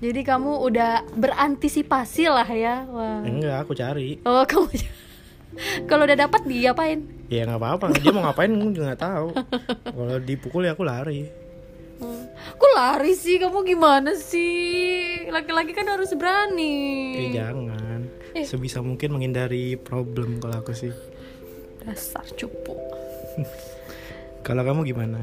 Jadi 0.00 0.20
kamu 0.24 0.52
udah 0.64 0.92
berantisipasi 1.12 2.24
lah 2.32 2.48
ya. 2.48 2.88
Wah. 2.88 3.20
Enggak, 3.20 3.56
aku 3.62 3.72
cari. 3.76 4.16
Oh 4.24 4.42
kamu 4.50 4.68
kalau 5.90 6.06
udah 6.06 6.18
dapat 6.18 6.40
diapain 6.46 7.02
ya 7.26 7.46
nggak 7.46 7.58
apa-apa 7.58 7.86
dia 7.98 8.10
mau 8.14 8.22
ngapain 8.26 8.50
gue 8.50 8.70
juga 8.74 8.94
nggak 8.94 9.02
tahu 9.02 9.28
kalau 9.96 10.16
dipukul 10.22 10.62
ya 10.66 10.74
aku 10.74 10.86
lari 10.86 11.26
Hmm. 12.00 12.24
Kok 12.56 12.72
lari 12.72 13.12
sih? 13.12 13.36
Kamu 13.36 13.60
gimana 13.62 14.12
sih? 14.12 15.24
Laki-laki 15.26 15.70
kan 15.70 15.86
harus 15.86 16.10
berani. 16.12 17.28
ya 17.28 17.46
jangan 17.46 18.08
Eh. 18.30 18.42
sebisa 18.42 18.78
mungkin 18.78 19.10
menghindari 19.10 19.74
problem 19.74 20.38
kalau 20.38 20.58
aku 20.58 20.70
sih 20.70 20.94
Dasar 21.80 22.22
cupu. 22.30 22.78
kalau 24.46 24.62
kamu 24.62 24.86
gimana 24.86 25.18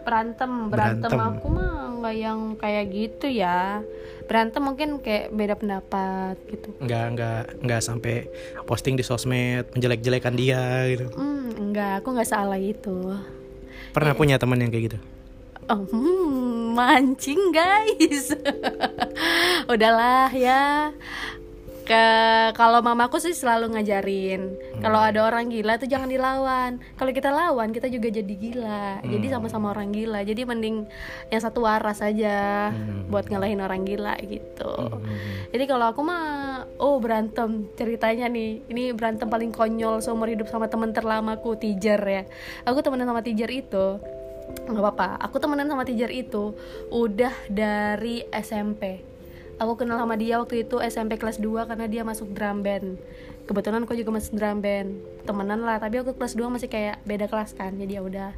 Berantem, 0.00 0.66
berantem, 0.66 1.04
Berantem. 1.06 1.36
aku 1.36 1.46
mah 1.48 1.70
nggak 1.94 2.14
yang 2.16 2.40
kayak 2.54 2.84
gitu 2.88 3.26
ya. 3.28 3.84
Berantem 4.24 4.60
mungkin 4.62 4.88
kayak 4.98 5.28
beda 5.30 5.54
pendapat 5.54 6.36
gitu. 6.46 6.72
nggak 6.78 7.04
nggak 7.12 7.40
nggak 7.60 7.80
sampai 7.80 8.24
posting 8.64 8.92
di 8.92 9.02
sosmed 9.02 9.68
menjelek-jelekan 9.70 10.32
dia 10.32 10.60
gitu 10.88 11.12
Hmm, 11.12 11.52
enggak, 11.52 12.00
aku 12.00 12.08
nggak 12.10 12.26
salah 12.26 12.56
itu. 12.56 13.12
pernah 13.90 14.12
punya 14.12 14.36
teman 14.36 14.58
yang 14.58 14.68
kayak 14.68 14.84
gitu 14.86 14.98
Oh, 15.68 15.84
hmm, 15.84 16.72
mancing 16.72 17.52
guys. 17.52 18.32
Udahlah 19.72 20.32
ya. 20.32 20.96
Ke 21.84 22.04
kalau 22.56 22.80
mamaku 22.80 23.20
sih 23.20 23.36
selalu 23.36 23.76
ngajarin 23.76 24.56
kalau 24.78 25.00
ada 25.02 25.26
orang 25.26 25.50
gila 25.50 25.74
tuh 25.76 25.90
jangan 25.90 26.06
dilawan. 26.06 26.78
Kalau 26.94 27.10
kita 27.10 27.34
lawan 27.34 27.74
kita 27.74 27.90
juga 27.90 28.08
jadi 28.08 28.30
gila. 28.32 29.02
Jadi 29.02 29.26
sama-sama 29.28 29.74
orang 29.74 29.90
gila. 29.90 30.22
Jadi 30.22 30.46
mending 30.46 30.86
yang 31.34 31.42
satu 31.42 31.66
waras 31.66 31.98
aja 32.00 32.70
buat 33.10 33.26
ngalahin 33.26 33.58
orang 33.58 33.82
gila 33.82 34.14
gitu. 34.22 34.72
Jadi 35.50 35.64
kalau 35.66 35.90
aku 35.90 36.00
mah 36.06 36.24
oh 36.78 36.96
berantem 37.02 37.66
ceritanya 37.74 38.30
nih. 38.30 38.62
Ini 38.70 38.94
berantem 38.94 39.26
paling 39.26 39.50
konyol 39.50 39.98
seumur 39.98 40.30
hidup 40.30 40.46
sama 40.46 40.70
teman 40.70 40.94
terlamaku 40.94 41.58
Tijer 41.58 42.00
ya. 42.00 42.22
Aku 42.64 42.78
temenan 42.80 43.10
sama 43.10 43.20
Tijer 43.20 43.50
itu 43.50 43.98
nggak 44.68 44.82
apa-apa. 44.84 45.20
Aku 45.28 45.40
temenan 45.40 45.68
sama 45.68 45.84
teacher 45.84 46.12
itu 46.12 46.56
udah 46.92 47.32
dari 47.48 48.24
SMP 48.32 49.08
aku 49.58 49.84
kenal 49.84 49.98
sama 49.98 50.14
dia 50.14 50.38
waktu 50.38 50.64
itu 50.64 50.78
SMP 50.78 51.18
kelas 51.18 51.42
2 51.42 51.66
karena 51.66 51.86
dia 51.90 52.02
masuk 52.06 52.30
drum 52.30 52.62
band. 52.62 52.96
Kebetulan 53.44 53.84
aku 53.84 53.98
juga 53.98 54.14
masuk 54.14 54.38
drum 54.38 54.62
band. 54.62 55.02
Temenan 55.26 55.60
lah 55.66 55.82
tapi 55.82 56.00
aku 56.00 56.14
kelas 56.14 56.38
2 56.38 56.46
masih 56.48 56.70
kayak 56.70 57.02
beda 57.04 57.26
kelas 57.26 57.52
kan. 57.58 57.74
Jadi 57.74 57.98
ya 57.98 58.02
udah 58.02 58.30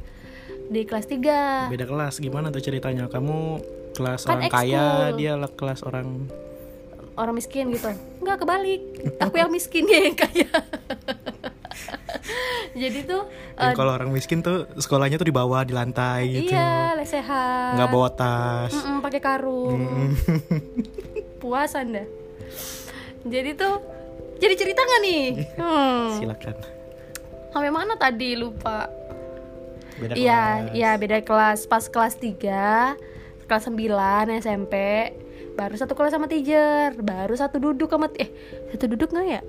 di 0.67 0.81
kelas 0.83 1.05
3 1.07 1.71
beda 1.71 1.85
kelas. 1.85 2.13
Gimana 2.19 2.49
tuh 2.49 2.61
ceritanya? 2.65 3.05
Kamu 3.07 3.61
kelas 3.93 4.25
Kan 4.25 4.41
orang 4.41 4.51
kaya 4.51 5.13
dia 5.15 5.37
lah 5.37 5.51
kelas 5.53 5.85
orang 5.85 6.27
orang 7.15 7.37
miskin 7.37 7.69
gitu. 7.69 7.93
Nggak 8.25 8.37
kebalik. 8.41 8.81
Aku 9.21 9.35
yang 9.37 9.53
miskin 9.53 9.85
dia 9.85 10.01
yang 10.09 10.17
kaya 10.17 10.49
jadi 12.81 12.99
tuh 13.05 13.23
Dan 13.55 13.73
kalau 13.75 13.91
orang 13.95 14.09
miskin 14.09 14.41
tuh 14.41 14.67
sekolahnya 14.77 15.19
tuh 15.21 15.27
di 15.27 15.35
bawah 15.35 15.61
di 15.65 15.73
lantai 15.75 16.27
gitu. 16.29 16.53
iya 16.53 16.95
lesehan 16.97 17.77
nggak 17.77 17.89
bawa 17.89 18.09
tas. 18.11 18.73
Mm-mm, 18.73 18.99
pakai 18.99 19.21
karung. 19.21 19.79
Puas 21.41 21.73
anda. 21.73 22.05
Jadi 23.25 23.49
tuh 23.57 23.81
jadi 24.41 24.53
cerita 24.57 24.81
nggak 24.81 25.01
nih? 25.05 25.25
Hmm. 25.57 26.07
silakan. 26.17 26.55
Sampai 27.51 27.71
mana 27.71 27.93
tadi? 27.99 28.33
Lupa. 28.39 28.89
Beda 30.01 30.17
iya 30.17 30.65
kelas. 30.65 30.73
iya 30.73 30.91
beda 30.97 31.17
kelas. 31.21 31.59
Pas 31.69 31.85
kelas 31.85 32.17
3 32.17 32.97
kelas 33.45 33.67
9 33.67 34.39
SMP 34.39 34.75
baru 35.51 35.75
satu 35.75 35.93
kelas 35.93 36.15
sama 36.15 36.31
teacher 36.31 36.95
baru 37.03 37.35
satu 37.35 37.59
duduk 37.59 37.91
sama 37.91 38.07
eh 38.15 38.31
satu 38.71 38.87
duduk 38.87 39.11
nggak 39.11 39.27
ya 39.27 39.41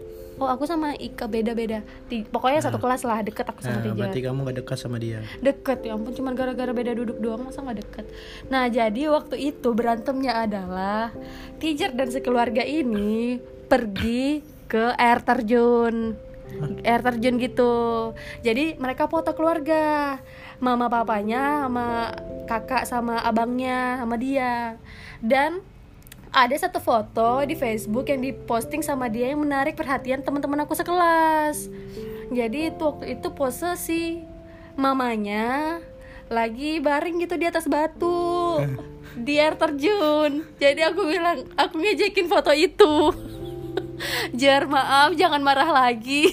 oh 0.42 0.50
aku 0.50 0.66
sama 0.66 0.98
Ika 0.98 1.30
beda 1.30 1.54
beda 1.54 1.86
Ti- 2.10 2.26
pokoknya 2.26 2.58
satu 2.58 2.82
kelas 2.82 3.06
lah 3.06 3.22
deket 3.22 3.46
aku 3.46 3.62
sama 3.62 3.78
nah, 3.78 3.82
teacher 3.86 3.98
berarti 4.02 4.20
kamu 4.26 4.38
gak 4.42 4.56
dekat 4.58 4.78
sama 4.82 4.96
dia. 4.98 5.20
Deket 5.38 5.78
ya 5.86 5.94
ampun 5.94 6.12
cuma 6.18 6.34
gara-gara 6.34 6.72
beda 6.74 6.92
duduk 6.98 7.22
doang 7.22 7.46
masa 7.46 7.62
nggak 7.62 7.78
deket? 7.78 8.06
Nah 8.50 8.66
jadi 8.66 9.02
waktu 9.14 9.36
itu 9.54 9.68
berantemnya 9.70 10.42
adalah 10.42 11.14
teacher 11.62 11.94
dan 11.94 12.10
sekeluarga 12.10 12.66
ini 12.66 13.38
pergi 13.70 14.42
ke 14.66 14.92
air 14.98 15.22
terjun. 15.22 16.18
Air 16.84 17.00
terjun 17.00 17.40
gitu. 17.40 17.74
Jadi 18.44 18.76
mereka 18.76 19.06
foto 19.06 19.32
keluarga. 19.32 20.18
Mama 20.62 20.86
papanya 20.86 21.66
sama 21.66 21.86
kakak 22.46 22.84
sama 22.86 23.22
abangnya 23.22 23.98
sama 24.02 24.14
dia. 24.18 24.76
Dan 25.22 25.62
ada 26.32 26.56
satu 26.56 26.80
foto 26.80 27.44
di 27.44 27.52
Facebook 27.52 28.08
yang 28.08 28.24
diposting 28.24 28.80
sama 28.80 29.12
dia 29.12 29.36
yang 29.36 29.44
menarik 29.44 29.76
perhatian 29.76 30.24
teman-teman 30.24 30.64
aku 30.64 30.72
sekelas. 30.72 31.68
Jadi 32.32 32.72
itu 32.72 32.80
waktu 32.80 33.20
itu 33.20 33.28
pose 33.36 33.76
si 33.76 34.24
mamanya 34.72 35.76
lagi 36.32 36.80
baring 36.80 37.20
gitu 37.20 37.36
di 37.36 37.44
atas 37.44 37.68
batu 37.68 38.64
di 39.28 39.36
air 39.36 39.60
terjun. 39.60 40.48
Jadi 40.56 40.80
aku 40.80 41.04
bilang 41.04 41.44
aku 41.52 41.76
ngejekin 41.76 42.32
foto 42.32 42.56
itu. 42.56 43.12
Jar 44.40 44.64
maaf 44.64 45.12
jangan 45.12 45.44
marah 45.44 45.68
lagi. 45.68 46.32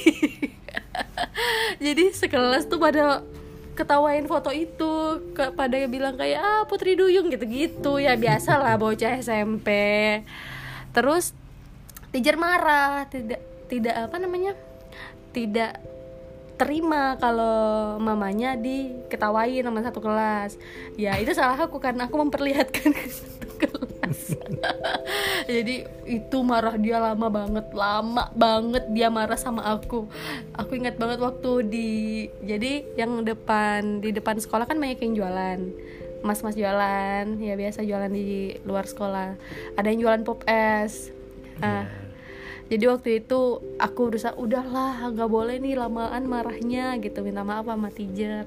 Jadi 1.83 2.15
sekelas 2.15 2.71
tuh 2.71 2.79
pada 2.79 3.19
ketawain 3.79 4.27
foto 4.27 4.51
itu 4.51 5.23
ke 5.31 5.55
pada 5.55 5.79
bilang 5.87 6.19
kayak 6.19 6.39
ah 6.43 6.61
Putri 6.67 6.99
Duyung 6.99 7.31
gitu-gitu. 7.31 8.03
Ya 8.03 8.19
biasa 8.19 8.59
lah 8.59 8.75
bocah 8.75 9.15
SMP 9.23 9.69
terus 10.91 11.37
teacher 12.09 12.35
marah 12.35 13.05
tidak 13.07 13.39
tidak 13.69 13.95
apa 14.09 14.17
namanya 14.17 14.57
tidak 15.31 15.77
terima 16.59 17.15
kalau 17.15 17.95
mamanya 18.03 18.59
diketawain 18.59 19.63
sama 19.63 19.79
satu 19.79 20.03
kelas. 20.03 20.59
Ya 20.99 21.15
itu 21.15 21.31
salah 21.31 21.55
aku 21.55 21.79
karena 21.79 22.11
aku 22.11 22.19
memperlihatkan 22.19 22.91
ke 22.91 23.07
satu 23.15 23.47
kelas. 23.55 24.35
Jadi 25.55 25.87
itu 26.03 26.37
marah 26.43 26.75
dia 26.75 26.99
lama 26.99 27.31
banget 27.31 27.71
lama 27.71 28.27
banget 28.35 28.91
dia 28.91 29.07
marah 29.07 29.39
sama 29.39 29.63
aku. 29.63 30.11
Aku 30.59 30.75
ingat 30.75 30.99
banget 30.99 31.23
waktu 31.23 31.51
di 31.65 31.89
jadi 32.43 32.83
yang 32.99 33.23
depan 33.23 34.03
di 34.03 34.11
depan 34.11 34.35
sekolah 34.37 34.67
kan 34.67 34.75
banyak 34.75 34.99
yang 34.99 35.15
jualan. 35.15 35.59
Mas-mas 36.19 36.59
jualan 36.59 37.39
ya 37.39 37.55
biasa 37.55 37.87
jualan 37.87 38.11
di 38.11 38.59
luar 38.67 38.83
sekolah. 38.83 39.39
Ada 39.79 39.87
yang 39.95 40.03
jualan 40.03 40.21
pop 40.27 40.43
es. 40.43 41.15
Ah 41.63 42.08
jadi 42.69 42.85
waktu 42.85 43.25
itu 43.25 43.65
aku 43.81 44.13
berusaha 44.13 44.37
udahlah 44.37 45.09
nggak 45.09 45.29
boleh 45.29 45.57
nih 45.57 45.73
lamaan 45.73 46.29
marahnya 46.29 47.01
gitu. 47.01 47.25
Minta 47.25 47.41
maaf 47.41 47.65
sama 47.65 47.89
teacher. 47.89 48.45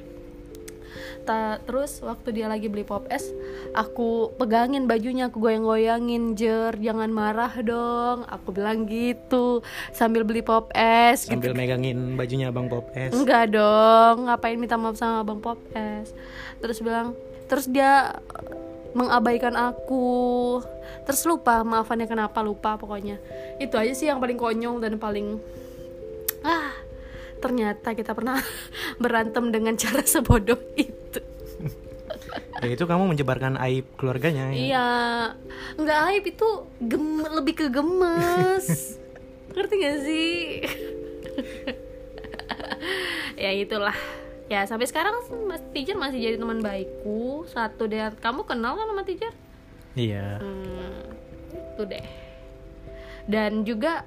Ta- 1.27 1.59
terus 1.63 2.03
waktu 2.03 2.35
dia 2.35 2.47
lagi 2.51 2.67
beli 2.67 2.83
pop 2.83 3.07
es 3.07 3.31
aku 3.79 4.35
pegangin 4.35 4.91
bajunya 4.91 5.31
aku 5.31 5.39
goyang-goyangin 5.39 6.35
jer 6.39 6.75
jangan 6.79 7.11
marah 7.11 7.51
dong. 7.67 8.23
Aku 8.31 8.55
bilang 8.55 8.87
gitu 8.87 9.67
sambil 9.91 10.23
beli 10.23 10.47
pop 10.47 10.71
es 10.71 11.27
gitu. 11.27 11.35
sambil 11.35 11.59
megangin 11.59 12.15
bajunya 12.15 12.55
abang 12.55 12.71
pop 12.71 12.95
es. 12.95 13.11
Enggak 13.11 13.51
dong 13.51 14.31
ngapain 14.31 14.55
minta 14.55 14.79
maaf 14.79 14.95
sama 14.95 15.27
bang 15.27 15.43
pop 15.43 15.59
es? 15.75 16.15
Terus 16.63 16.79
bilang 16.79 17.19
terus 17.51 17.67
dia 17.67 18.23
mengabaikan 18.93 19.57
aku. 19.57 20.61
Terus 21.09 21.23
lupa 21.29 21.65
maafannya 21.65 22.07
kenapa 22.09 22.41
lupa 22.45 22.77
pokoknya. 22.77 23.19
Itu 23.59 23.77
aja 23.77 23.93
sih 23.93 24.09
yang 24.09 24.21
paling 24.21 24.39
konyol 24.39 24.81
dan 24.81 24.97
paling 24.97 25.41
ah 26.43 26.75
ternyata 27.43 27.95
kita 27.95 28.15
pernah 28.15 28.39
berantem 29.03 29.51
dengan 29.51 29.75
cara 29.75 30.05
sebodoh 30.05 30.59
itu. 30.79 31.21
Ya 32.63 32.71
itu 32.71 32.87
kamu 32.87 33.11
menyebarkan 33.11 33.59
aib 33.59 33.91
keluarganya 33.99 34.55
ya. 34.55 34.57
iya. 34.57 34.91
Nggak 35.75 35.99
aib 36.15 36.25
itu 36.31 36.49
gem 36.79 37.27
lebih 37.27 37.55
ke 37.59 37.67
gemes. 37.67 38.97
Ngerti 39.57 39.75
gak 39.83 39.99
sih? 40.07 40.33
Ya 43.39 43.51
itulah 43.51 43.95
ya 44.53 44.69
sampai 44.69 44.85
sekarang 44.85 45.17
mas 45.49 45.65
teacher 45.73 45.97
masih 45.97 46.21
jadi 46.21 46.37
teman 46.37 46.61
baikku 46.61 47.49
satu 47.49 47.89
deh 47.89 48.13
kamu 48.21 48.45
kenal 48.45 48.77
kan 48.77 48.85
sama 48.85 49.03
teacher 49.09 49.33
iya 49.97 50.37
Hmm, 50.37 51.13
itu 51.53 51.83
deh. 51.89 52.05
Dan 53.27 53.63
juga 53.63 54.05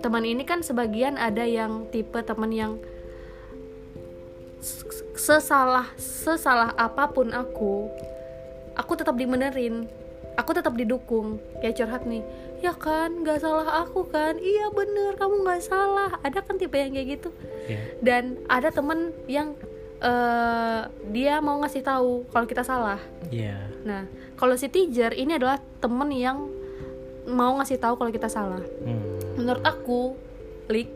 teman 0.00 0.24
ini 0.24 0.44
kan 0.44 0.60
sebagian 0.64 1.16
ada 1.16 1.44
yang 1.44 1.88
tipe 1.92 2.16
teman 2.24 2.52
yang 2.52 2.72
sesalah 5.14 5.86
sesalah 5.98 6.74
apa 6.74 7.10
pun 7.12 7.30
aku, 7.30 7.86
aku 8.74 8.92
tetap 8.98 9.14
dimenerin, 9.14 9.86
aku 10.34 10.50
tetap 10.56 10.74
didukung. 10.74 11.38
Kayak 11.60 11.84
curhat 11.84 12.02
nih, 12.08 12.24
ya 12.64 12.72
kan, 12.74 13.22
nggak 13.22 13.44
salah 13.44 13.84
aku 13.84 14.08
kan? 14.08 14.40
Iya 14.40 14.72
bener, 14.72 15.14
kamu 15.20 15.44
nggak 15.44 15.62
salah. 15.62 16.10
Ada 16.24 16.42
kan 16.42 16.56
tipe 16.56 16.74
yang 16.74 16.96
kayak 16.96 17.20
gitu. 17.20 17.30
Iya. 17.68 17.80
Dan 18.00 18.22
ada 18.48 18.72
temen 18.72 19.12
yang 19.28 19.54
eh, 19.98 20.80
dia 21.08 21.38
mau 21.38 21.58
ngasih 21.58 21.82
tahu 21.82 22.26
kalau 22.28 22.46
kita 22.46 22.62
salah. 22.62 23.00
iya 23.28 23.58
Nah, 23.82 24.04
kalau 24.34 24.54
si 24.54 24.68
teacher 24.68 25.10
ini 25.12 25.34
adalah 25.34 25.56
temen 25.78 26.10
yang 26.10 26.38
mau 27.24 27.56
ngasih 27.56 27.76
tahu 27.76 27.96
kalau 27.96 28.08
kita 28.08 28.26
salah. 28.26 28.60
Hmm. 28.80 29.00
Menurut 29.34 29.62
aku, 29.62 30.16
Lik, 30.68 30.88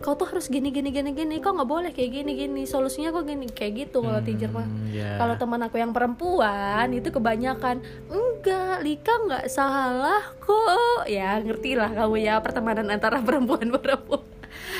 kau 0.00 0.16
tuh 0.16 0.24
harus 0.24 0.48
gini 0.48 0.72
gini 0.72 0.88
gini 0.88 1.12
gini 1.12 1.38
kok 1.38 1.52
nggak 1.52 1.68
boleh 1.68 1.90
kayak 1.92 2.10
gini 2.10 2.32
gini 2.32 2.62
solusinya 2.64 3.12
kok 3.12 3.28
gini 3.28 3.44
kayak 3.46 3.72
gitu 3.78 4.00
kalau 4.00 4.24
teacher 4.24 4.48
mah 4.48 4.64
Hmm, 4.64 4.88
ya. 4.88 5.20
kalau 5.20 5.36
teman 5.36 5.60
aku 5.60 5.76
yang 5.76 5.92
perempuan 5.92 6.88
itu 6.88 7.12
kebanyakan 7.12 7.84
enggak 8.08 8.80
Lika 8.80 9.12
nggak 9.20 9.44
salah 9.46 10.24
kok 10.40 11.04
ya 11.04 11.36
ngerti 11.38 11.76
lah 11.76 11.92
kamu 11.92 12.16
ya 12.16 12.40
pertemanan 12.40 12.88
antara 12.88 13.20
perempuan 13.28 13.68
perempuan 13.68 14.24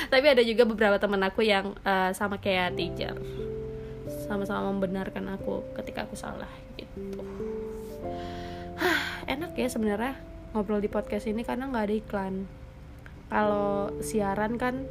tapi 0.07 0.25
ada 0.31 0.41
juga 0.41 0.63
beberapa 0.65 0.97
teman 0.97 1.21
aku 1.27 1.45
yang 1.45 1.77
eh, 1.83 2.11
sama 2.15 2.41
kayak 2.41 2.73
teacher 2.79 3.13
sama-sama 4.31 4.71
membenarkan 4.71 5.27
aku 5.35 5.59
ketika 5.75 6.07
aku 6.07 6.15
salah 6.15 6.47
gitu. 6.79 7.19
Hah, 8.79 9.27
enak 9.27 9.51
ya 9.59 9.67
sebenarnya 9.67 10.15
ngobrol 10.55 10.79
di 10.79 10.87
podcast 10.87 11.27
ini 11.27 11.43
karena 11.43 11.67
nggak 11.67 11.85
ada 11.85 11.95
iklan. 11.99 12.35
Kalau 13.27 13.91
siaran 13.99 14.55
kan 14.55 14.87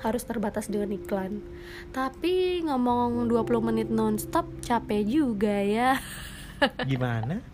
harus 0.00 0.24
terbatas 0.24 0.72
dengan 0.72 0.96
iklan. 0.96 1.44
Tapi 1.92 2.64
ngomong 2.64 3.28
20 3.28 3.68
menit 3.68 3.88
nonstop 3.92 4.48
capek 4.64 5.04
juga 5.04 5.60
ya. 5.60 6.00
Gimana? 6.90 7.44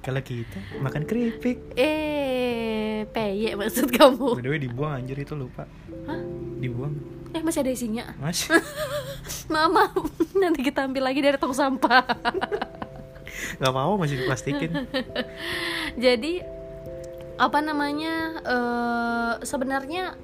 Kalau 0.00 0.24
kita 0.24 0.80
makan 0.80 1.04
keripik. 1.04 1.76
Eh 1.76 3.04
peye 3.48 3.56
maksud 3.56 3.88
kamu. 3.88 4.36
By 4.36 4.44
the 4.44 4.50
way 4.52 4.60
dibuang 4.60 4.92
anjir 5.00 5.16
itu 5.16 5.32
lupa. 5.32 5.64
Hah? 6.04 6.20
dibuang. 6.60 6.92
Eh 7.32 7.40
masih 7.40 7.64
ada 7.64 7.72
isinya? 7.72 8.04
Mas 8.20 8.44
mama 9.52 9.88
nanti 10.36 10.60
kita 10.60 10.84
ambil 10.84 11.08
lagi 11.08 11.24
dari 11.24 11.40
tong 11.40 11.56
sampah. 11.56 12.04
Nggak 13.56 13.72
mau 13.72 13.96
masih 13.96 14.20
diplastikin. 14.20 14.84
Jadi 16.04 16.44
apa 17.38 17.58
namanya 17.64 18.14
eh 18.44 19.32
sebenarnya 19.46 20.18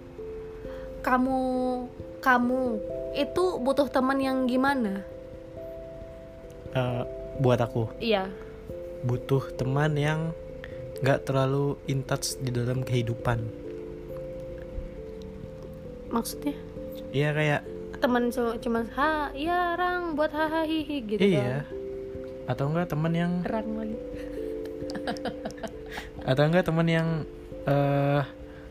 kamu 1.00 1.40
kamu 2.20 2.62
itu 3.16 3.44
butuh 3.60 3.88
teman 3.88 4.20
yang 4.20 4.44
gimana? 4.44 5.04
Eh, 6.74 7.02
buat 7.38 7.60
aku? 7.60 7.88
Iya. 8.00 8.28
Butuh 9.04 9.52
teman 9.54 9.94
yang 9.94 10.32
nggak 11.04 11.28
terlalu 11.28 11.76
in 11.84 12.00
touch 12.00 12.40
di 12.40 12.48
dalam 12.48 12.80
kehidupan. 12.80 13.44
Maksudnya? 16.08 16.56
Iya 17.12 17.36
kayak 17.36 17.62
teman 18.00 18.32
cu- 18.32 18.56
cuma 18.64 18.88
ha 18.96 19.28
iya 19.36 19.76
rang 19.76 20.16
buat 20.16 20.32
hahaha 20.32 20.64
hihi 20.64 20.96
gitu 21.04 21.20
iya. 21.20 21.64
atau 22.48 22.72
enggak 22.72 22.88
teman 22.88 23.12
yang 23.12 23.32
rang 23.44 23.68
lagi. 23.76 23.96
Atau 26.28 26.48
enggak 26.48 26.64
teman 26.64 26.88
yang 26.88 27.08
eh 27.68 28.24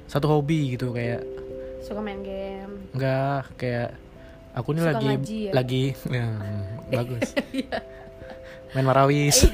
satu 0.09 0.25
hobi 0.25 0.73
gitu 0.73 0.89
kayak 0.89 1.21
suka 1.85 2.01
main 2.01 2.25
game. 2.25 2.89
Enggak 2.97 3.53
kayak 3.61 3.89
aku 4.57 4.73
nih 4.73 4.81
Suka 4.81 4.89
lagi 4.89 5.05
ngaji 5.05 5.37
ya? 5.37 5.51
lagi 5.53 5.83
ya, 6.09 6.25
bagus. 6.97 7.29
Main 8.73 8.89
marawis 8.89 9.45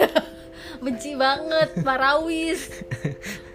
benci 0.79 1.15
banget 1.15 1.69
parawis 1.83 2.71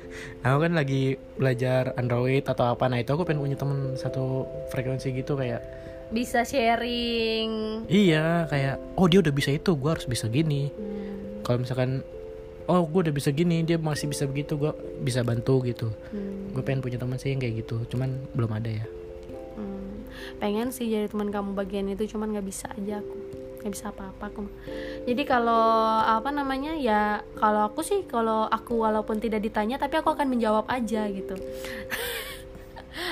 aku 0.44 0.58
kan 0.68 0.72
lagi 0.76 1.16
belajar 1.40 1.96
Android 1.96 2.44
atau 2.44 2.76
apa. 2.76 2.84
Nah 2.86 3.00
itu 3.00 3.16
aku 3.16 3.24
pengen 3.24 3.40
punya 3.40 3.56
temen 3.56 3.96
satu 3.96 4.44
frekuensi 4.68 5.08
gitu 5.16 5.40
kayak 5.40 5.64
bisa 6.12 6.44
sharing. 6.44 7.82
Iya 7.88 8.44
kayak 8.52 8.76
oh 9.00 9.08
dia 9.08 9.24
udah 9.24 9.32
bisa 9.32 9.50
itu 9.56 9.72
gua 9.72 9.96
harus 9.96 10.04
bisa 10.04 10.28
gini. 10.28 10.68
Hmm, 10.68 11.40
kalau 11.42 11.64
misalkan 11.64 12.04
oh 12.68 12.84
gue 12.84 13.08
udah 13.08 13.14
bisa 13.16 13.28
gini 13.32 13.60
dia 13.64 13.80
masih 13.80 14.08
bisa 14.08 14.28
begitu 14.28 14.60
gua 14.60 14.76
bisa 15.00 15.24
bantu 15.24 15.64
gitu. 15.64 15.88
Hmm, 16.12 16.52
gue 16.52 16.60
pengen 16.60 16.84
punya 16.84 17.00
teman 17.00 17.16
sih 17.16 17.32
yang 17.32 17.40
kayak 17.40 17.64
gitu 17.64 17.80
cuman 17.88 18.12
belum 18.36 18.52
ada 18.52 18.68
ya. 18.68 18.86
Hmm. 19.54 20.02
pengen 20.38 20.70
sih 20.74 20.90
jadi 20.90 21.06
teman 21.10 21.30
kamu 21.30 21.54
bagian 21.54 21.86
itu 21.90 22.10
cuman 22.14 22.34
nggak 22.34 22.46
bisa 22.46 22.66
aja 22.74 22.98
aku 23.02 23.14
nggak 23.62 23.72
bisa 23.80 23.86
apa-apa 23.90 24.24
aku 24.30 24.44
jadi 25.04 25.22
kalau 25.28 26.00
apa 26.00 26.32
namanya 26.32 26.72
ya 26.80 27.20
kalau 27.36 27.68
aku 27.68 27.84
sih 27.84 28.08
kalau 28.08 28.48
aku 28.48 28.80
walaupun 28.80 29.20
tidak 29.20 29.44
ditanya 29.44 29.76
tapi 29.76 30.00
aku 30.00 30.16
akan 30.16 30.32
menjawab 30.32 30.64
aja 30.68 31.04
gitu. 31.12 31.36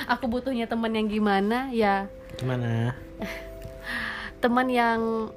Aku 0.07 0.31
butuhnya 0.31 0.63
teman 0.63 0.95
yang 0.95 1.11
gimana 1.11 1.67
ya. 1.71 2.07
Gimana? 2.39 2.95
Teman 4.39 4.67
yang 4.71 5.31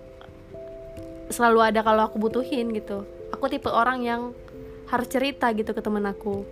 selalu 1.31 1.67
ada 1.67 1.83
kalau 1.83 2.07
aku 2.07 2.19
butuhin 2.23 2.71
gitu. 2.75 3.03
Aku 3.35 3.51
tipe 3.51 3.67
orang 3.67 4.07
yang 4.07 4.31
harus 4.87 5.11
cerita 5.11 5.51
gitu 5.51 5.75
ke 5.75 5.83
teman 5.83 6.07
aku. 6.07 6.47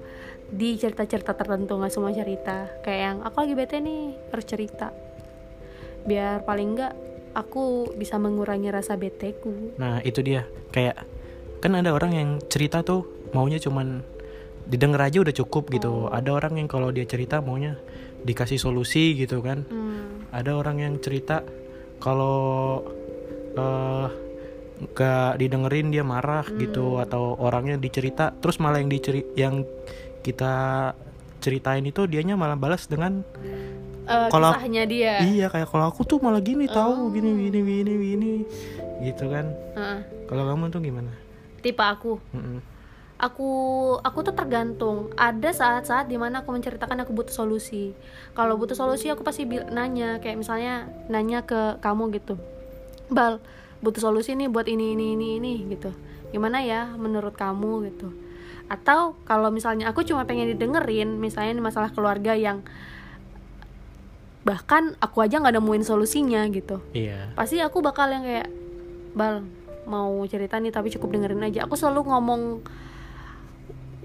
Di 0.51 0.75
cerita-cerita 0.75 1.39
tertentu 1.39 1.79
nggak 1.79 1.91
semua 1.95 2.11
cerita. 2.11 2.67
Kayak 2.83 3.01
yang 3.03 3.19
aku 3.23 3.37
lagi 3.47 3.55
bete 3.55 3.79
nih 3.79 4.15
harus 4.31 4.47
cerita. 4.47 4.91
Biar 6.03 6.43
paling 6.43 6.69
nggak 6.75 6.95
aku 7.35 7.93
bisa 7.99 8.17
mengurangi 8.17 8.71
rasa 8.71 8.95
beteku. 8.95 9.75
Nah 9.77 10.01
itu 10.07 10.23
dia. 10.23 10.47
Kayak 10.71 11.05
kan 11.61 11.75
ada 11.75 11.91
orang 11.93 12.13
yang 12.15 12.31
cerita 12.47 12.81
tuh 12.87 13.05
maunya 13.35 13.59
cuman 13.59 14.01
didengar 14.65 15.11
aja 15.11 15.21
udah 15.21 15.35
cukup 15.35 15.69
gitu. 15.75 16.09
Ada 16.09 16.31
orang 16.33 16.63
yang 16.63 16.69
kalau 16.71 16.95
dia 16.95 17.05
cerita 17.05 17.43
maunya 17.43 17.77
dikasih 18.25 18.57
solusi 18.57 19.19
gitu 19.19 19.45
kan. 19.45 19.67
Hmm, 19.69 20.31
ada 20.33 20.57
orang 20.57 20.81
yang 20.81 20.95
cerita 21.03 21.45
kalau 22.01 22.81
eh 23.55 24.09
gak 24.91 25.39
didengerin 25.39 25.95
dia 25.95 26.03
marah 26.03 26.43
gitu 26.59 26.99
atau 26.99 27.39
orangnya 27.39 27.79
dicerita 27.79 28.35
terus 28.35 28.59
malah 28.59 28.83
yang 28.83 28.91
diceri 28.91 29.23
yang 29.39 29.63
kita 30.27 30.93
ceritain 31.39 31.87
itu 31.87 32.11
dianya 32.11 32.35
malah 32.35 32.59
balas 32.59 32.91
dengan 32.91 33.23
eh, 34.05 34.29
Kalau- 34.29 34.53
kisahnya 34.55 34.85
dia. 34.85 35.15
Iya 35.25 35.47
kayak 35.49 35.69
kalau 35.69 35.89
aku 35.89 36.05
tuh 36.05 36.21
malah 36.21 36.41
gini 36.41 36.69
tahu 36.69 37.11
gini 37.11 37.31
gini 37.49 37.61
gini 37.61 37.93
gini. 37.97 38.33
Gitu 39.03 39.25
kan. 39.29 39.47
Heeh. 39.77 40.01
kalau 40.25 40.49
kamu 40.49 40.73
tuh 40.73 40.81
gimana? 40.81 41.13
Tipe 41.61 41.81
aku. 41.81 42.17
Mm-mm. 42.33 42.61
aku 43.15 43.49
aku 44.03 44.19
tuh 44.21 44.35
tergantung. 44.35 45.09
Ada 45.15 45.55
saat-saat 45.55 46.11
di 46.11 46.19
mana 46.19 46.43
aku 46.43 46.51
menceritakan 46.53 47.05
aku 47.05 47.15
butuh 47.15 47.33
solusi. 47.33 47.95
Kalau 48.33 48.59
butuh 48.59 48.75
solusi 48.77 49.09
aku 49.09 49.23
pasti 49.23 49.47
nanya. 49.47 50.19
Kayak 50.19 50.41
misalnya 50.41 50.75
nanya 51.09 51.47
ke 51.47 51.79
kamu 51.81 52.11
gitu. 52.17 52.37
Bal 53.09 53.39
butuh 53.81 54.01
solusi 54.01 54.33
nih 54.33 54.49
buat 54.49 54.65
ini 54.65 54.97
ini 54.97 55.15
ini 55.17 55.27
ini 55.39 55.53
gitu. 55.73 55.93
Gimana 56.33 56.65
ya 56.65 56.91
menurut 56.97 57.37
kamu 57.37 57.87
gitu. 57.93 58.11
Atau 58.67 59.15
kalau 59.29 59.53
misalnya 59.53 59.93
aku 59.93 60.03
cuma 60.03 60.25
pengen 60.25 60.51
didengerin 60.51 61.21
misalnya 61.21 61.55
masalah 61.61 61.93
keluarga 61.93 62.33
yang 62.33 62.65
bahkan 64.45 64.93
aku 65.01 65.25
aja 65.25 65.41
nggak 65.41 65.57
nemuin 65.57 65.85
solusinya 65.85 66.45
gitu. 66.53 66.79
Iya. 66.93 67.33
Pasti 67.33 67.59
aku 67.65 67.81
bakal 67.81 68.13
yang 68.13 68.23
kayak 68.23 68.49
bal 69.17 69.41
mau 69.89 70.21
cerita 70.29 70.61
nih 70.61 70.73
tapi 70.73 70.93
cukup 70.93 71.17
dengerin 71.17 71.49
aja. 71.49 71.65
Aku 71.65 71.75
selalu 71.81 72.13
ngomong 72.13 72.43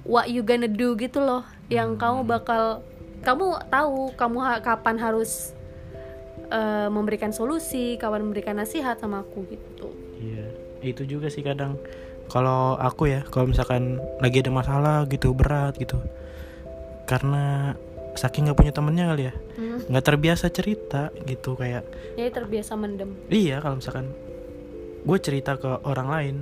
what 0.08 0.32
you 0.32 0.42
gonna 0.42 0.72
do? 0.72 0.96
gitu 0.96 1.20
loh. 1.20 1.44
Yang 1.68 2.00
kamu 2.00 2.20
bakal 2.24 2.82
kamu 3.20 3.68
tahu 3.68 4.16
kamu 4.16 4.38
ha- 4.40 4.64
kapan 4.64 4.96
harus 4.96 5.52
eh, 6.48 6.88
memberikan 6.88 7.36
solusi 7.36 8.00
kapan 8.00 8.24
memberikan 8.24 8.56
nasihat 8.56 8.96
sama 8.96 9.28
aku 9.28 9.44
gitu. 9.52 9.92
Iya. 10.24 10.48
Itu 10.80 11.04
juga 11.04 11.28
sih 11.28 11.44
kadang. 11.44 11.76
Kalau 12.32 12.80
aku 12.80 13.12
ya 13.12 13.28
kalau 13.28 13.52
misalkan 13.52 14.00
lagi 14.24 14.40
ada 14.40 14.56
masalah 14.56 15.04
gitu 15.12 15.36
berat 15.36 15.76
gitu. 15.76 16.00
Karena 17.04 17.76
saking 18.20 18.52
nggak 18.52 18.60
punya 18.60 18.74
temennya 18.76 19.06
kali 19.16 19.24
ya. 19.32 19.34
Hmm, 19.56 19.80
nggak 19.88 20.06
terbiasa 20.06 20.52
cerita 20.52 21.08
gitu 21.24 21.56
kayak 21.56 21.88
jadi 22.20 22.32
terbiasa 22.36 22.76
mendem. 22.76 23.16
Iya 23.32 23.64
kalau 23.64 23.80
misalkan 23.80 24.12
gue 25.00 25.18
cerita 25.24 25.56
ke 25.56 25.80
orang 25.88 26.08
lain 26.12 26.36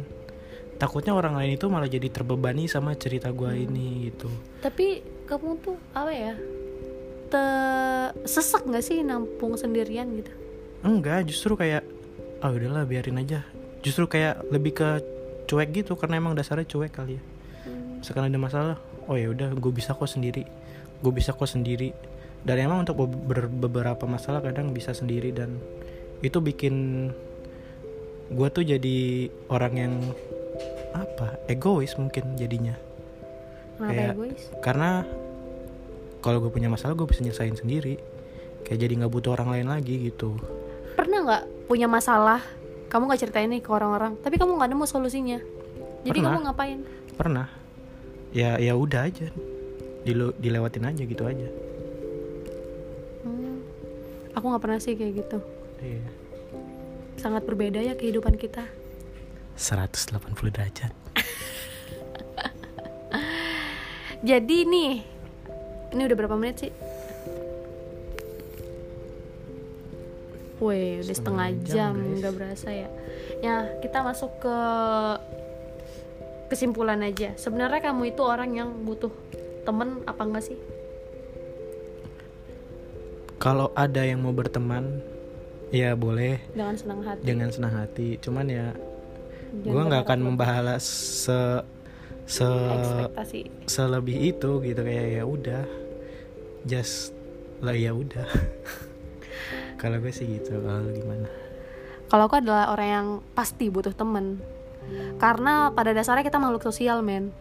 takutnya 0.77 1.13
orang 1.13 1.37
lain 1.37 1.57
itu 1.57 1.65
malah 1.69 1.89
jadi 1.89 2.09
terbebani 2.09 2.69
sama 2.69 2.93
cerita 2.97 3.29
gue 3.29 3.51
ini 3.53 4.09
gitu. 4.09 4.29
Tapi 4.61 5.05
kamu 5.29 5.49
tuh 5.61 5.77
apa 5.93 6.13
ya 6.13 6.33
te 7.27 7.45
sesek 8.25 8.65
nggak 8.65 8.85
sih 8.85 9.01
nampung 9.05 9.57
sendirian 9.57 10.09
gitu? 10.17 10.33
Enggak 10.81 11.29
justru 11.29 11.53
kayak 11.57 11.85
ah 12.41 12.53
udahlah 12.53 12.85
biarin 12.85 13.21
aja. 13.21 13.45
Justru 13.81 14.09
kayak 14.09 14.45
lebih 14.49 14.73
ke 14.77 14.89
cuek 15.49 15.69
gitu 15.85 15.93
karena 15.97 16.21
emang 16.21 16.33
dasarnya 16.37 16.65
cuek 16.69 16.93
kali 16.93 17.17
ya. 17.17 17.23
Hmm, 17.65 18.01
misalkan 18.01 18.29
ada 18.29 18.39
masalah 18.41 18.75
oh 19.09 19.17
ya 19.17 19.33
udah 19.33 19.53
gue 19.57 19.71
bisa 19.73 19.97
kok 19.97 20.09
sendiri 20.09 20.45
gue 20.97 21.11
bisa 21.11 21.31
kok 21.31 21.45
sendiri. 21.45 21.93
Dan 22.41 22.61
emang 22.61 22.81
untuk 22.81 23.03
beber- 23.03 23.49
beberapa 23.49 24.05
masalah 24.05 24.39
kadang 24.39 24.71
bisa 24.71 24.91
sendiri 24.91 25.29
dan 25.29 25.57
itu 26.19 26.39
bikin 26.39 27.09
gue 28.27 28.47
tuh 28.49 28.63
jadi 28.63 28.97
orang 29.47 29.73
yang 29.75 29.93
apa 30.91 31.37
egois 31.45 31.93
mungkin 31.95 32.33
jadinya. 32.35 32.73
Kenapa 33.77 33.91
Kayak- 33.91 34.13
egois? 34.15 34.43
karena 34.59 34.89
kalau 36.19 36.41
gue 36.41 36.49
punya 36.49 36.67
masalah 36.67 36.93
gue 36.93 37.05
bisa 37.05 37.21
nyelesain 37.21 37.53
sendiri. 37.53 37.99
Kayak 38.63 38.79
jadi 38.83 38.93
nggak 38.99 39.13
butuh 39.13 39.31
orang 39.31 39.49
lain 39.53 39.67
lagi 39.69 40.07
gitu. 40.07 40.35
Pernah 40.95 41.19
nggak 41.23 41.43
punya 41.67 41.87
masalah? 41.87 42.41
Kamu 42.87 43.05
nggak 43.05 43.21
ceritain 43.21 43.47
nih 43.47 43.59
ke 43.59 43.69
orang-orang 43.69 44.15
tapi 44.19 44.35
kamu 44.35 44.55
nggak 44.55 44.71
nemu 44.71 44.85
solusinya. 44.85 45.39
Jadi 46.03 46.17
Pernah. 46.17 46.31
kamu 46.31 46.39
ngapain? 46.47 46.79
Pernah. 47.15 47.47
Ya 48.31 48.55
ya 48.55 48.73
udah 48.73 49.07
aja 49.07 49.27
Dile- 50.07 50.35
dilewatin 50.39 50.87
aja 50.87 51.03
gitu 51.03 51.27
aja. 51.27 51.51
Hmm. 53.27 53.59
aku 54.31 54.45
nggak 54.47 54.63
pernah 54.63 54.79
sih 54.79 54.95
kayak 54.95 55.13
gitu. 55.19 55.43
Iya. 55.83 56.07
Sangat 57.19 57.43
berbeda 57.43 57.83
ya 57.83 57.99
kehidupan 57.99 58.39
kita. 58.39 58.63
180 59.59 60.15
derajat. 60.47 60.95
Jadi 64.29 64.57
nih 64.63 65.03
ini 65.91 66.01
udah 66.07 66.15
berapa 66.15 66.39
menit 66.39 66.63
sih? 66.63 66.71
Wih, 70.57 71.05
udah 71.05 71.15
setengah, 71.15 71.47
Setengah 71.53 71.69
jam, 71.69 71.93
jam, 71.93 72.17
nggak 72.17 72.33
berasa 72.33 72.69
ya. 72.73 72.89
Ya, 73.45 73.77
kita 73.83 74.01
masuk 74.01 74.31
ke 74.41 74.57
kesimpulan 76.49 76.97
aja. 77.05 77.37
Sebenarnya 77.37 77.91
kamu 77.91 78.15
itu 78.15 78.21
orang 78.25 78.57
yang 78.57 78.69
butuh 78.81 79.13
temen 79.67 79.99
apa 80.07 80.23
enggak 80.23 80.47
sih? 80.47 80.59
kalau 83.37 83.69
ada 83.77 84.01
yang 84.03 84.19
mau 84.25 84.33
berteman 84.33 84.99
ya 85.69 85.93
boleh. 85.93 86.41
Dengan 86.51 86.75
senang 86.75 86.99
hati. 87.05 87.21
dengan 87.23 87.49
senang 87.53 87.73
hati. 87.77 88.07
Cuman 88.19 88.45
ya 88.49 88.73
gue 89.53 89.81
nggak 89.87 90.03
akan 90.03 90.19
membalas 90.19 90.83
se 91.23 91.39
se 92.27 92.43
ekspektasi. 92.43 93.41
selebih 93.69 94.35
itu 94.35 94.51
gitu. 94.65 94.81
Kayak 94.81 95.07
ya 95.21 95.23
udah 95.23 95.63
just 96.65 97.13
lah 97.61 97.77
ya 97.77 97.93
udah. 97.93 98.25
Kalau 99.81 100.01
gue 100.01 100.11
sih 100.11 100.25
gitu. 100.27 100.57
Kalau 100.57 100.89
gimana? 100.89 101.29
Kalau 102.07 102.23
aku 102.27 102.41
adalah 102.41 102.73
orang 102.73 102.89
yang 102.89 103.07
pasti 103.37 103.69
butuh 103.69 103.93
temen. 103.93 104.41
Karena 105.19 105.71
pada 105.75 105.91
dasarnya 105.91 106.23
kita 106.23 106.39
makhluk 106.39 106.63
sosial 106.63 107.03
men 107.03 107.35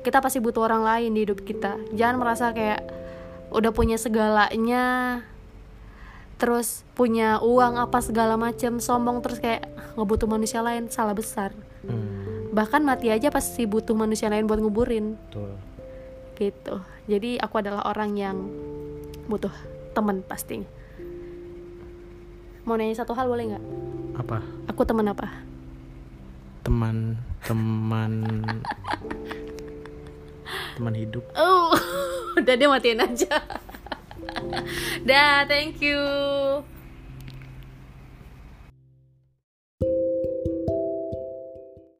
Kita 0.00 0.24
pasti 0.24 0.40
butuh 0.40 0.64
orang 0.64 0.82
lain 0.82 1.10
di 1.12 1.28
hidup 1.28 1.44
kita. 1.44 1.76
Jangan 1.92 2.16
merasa 2.16 2.52
kayak 2.56 2.80
udah 3.50 3.70
punya 3.74 3.98
segalanya 3.98 5.20
Terus 6.40 6.88
punya 6.96 7.36
uang 7.44 7.76
apa 7.76 8.00
segala 8.00 8.40
macem 8.40 8.80
Sombong 8.80 9.20
terus 9.20 9.44
kayak 9.44 9.68
ngebutuh 10.00 10.24
manusia 10.24 10.64
lain. 10.64 10.88
Salah 10.88 11.12
besar. 11.12 11.52
Hmm, 11.84 12.48
Bahkan 12.56 12.80
mati 12.80 13.12
aja 13.12 13.28
pasti 13.28 13.68
butuh 13.68 13.92
manusia 13.92 14.32
lain 14.32 14.48
buat 14.48 14.56
nguburin. 14.56 15.20
Betul. 15.28 15.52
Gitu. 16.40 16.76
Jadi 17.12 17.36
aku 17.36 17.60
adalah 17.60 17.84
orang 17.84 18.16
yang 18.16 18.36
butuh 19.28 19.52
temen 19.92 20.24
pastinya 20.26 20.66
Mau 22.64 22.78
nanya 22.78 23.02
satu 23.02 23.12
hal 23.14 23.26
boleh 23.26 23.54
nggak? 23.54 23.64
apa? 24.20 24.38
Aku 24.68 24.82
temen 24.84 25.06
apa? 25.10 25.26
teman 26.60 27.16
teman 27.40 28.12
teman 30.76 30.94
hidup 30.96 31.24
Oh, 31.36 31.74
udah 32.38 32.54
dia 32.56 32.68
matiin 32.70 33.02
aja. 33.02 33.42
Dah, 35.04 35.44
thank 35.48 35.82
you. 35.82 35.98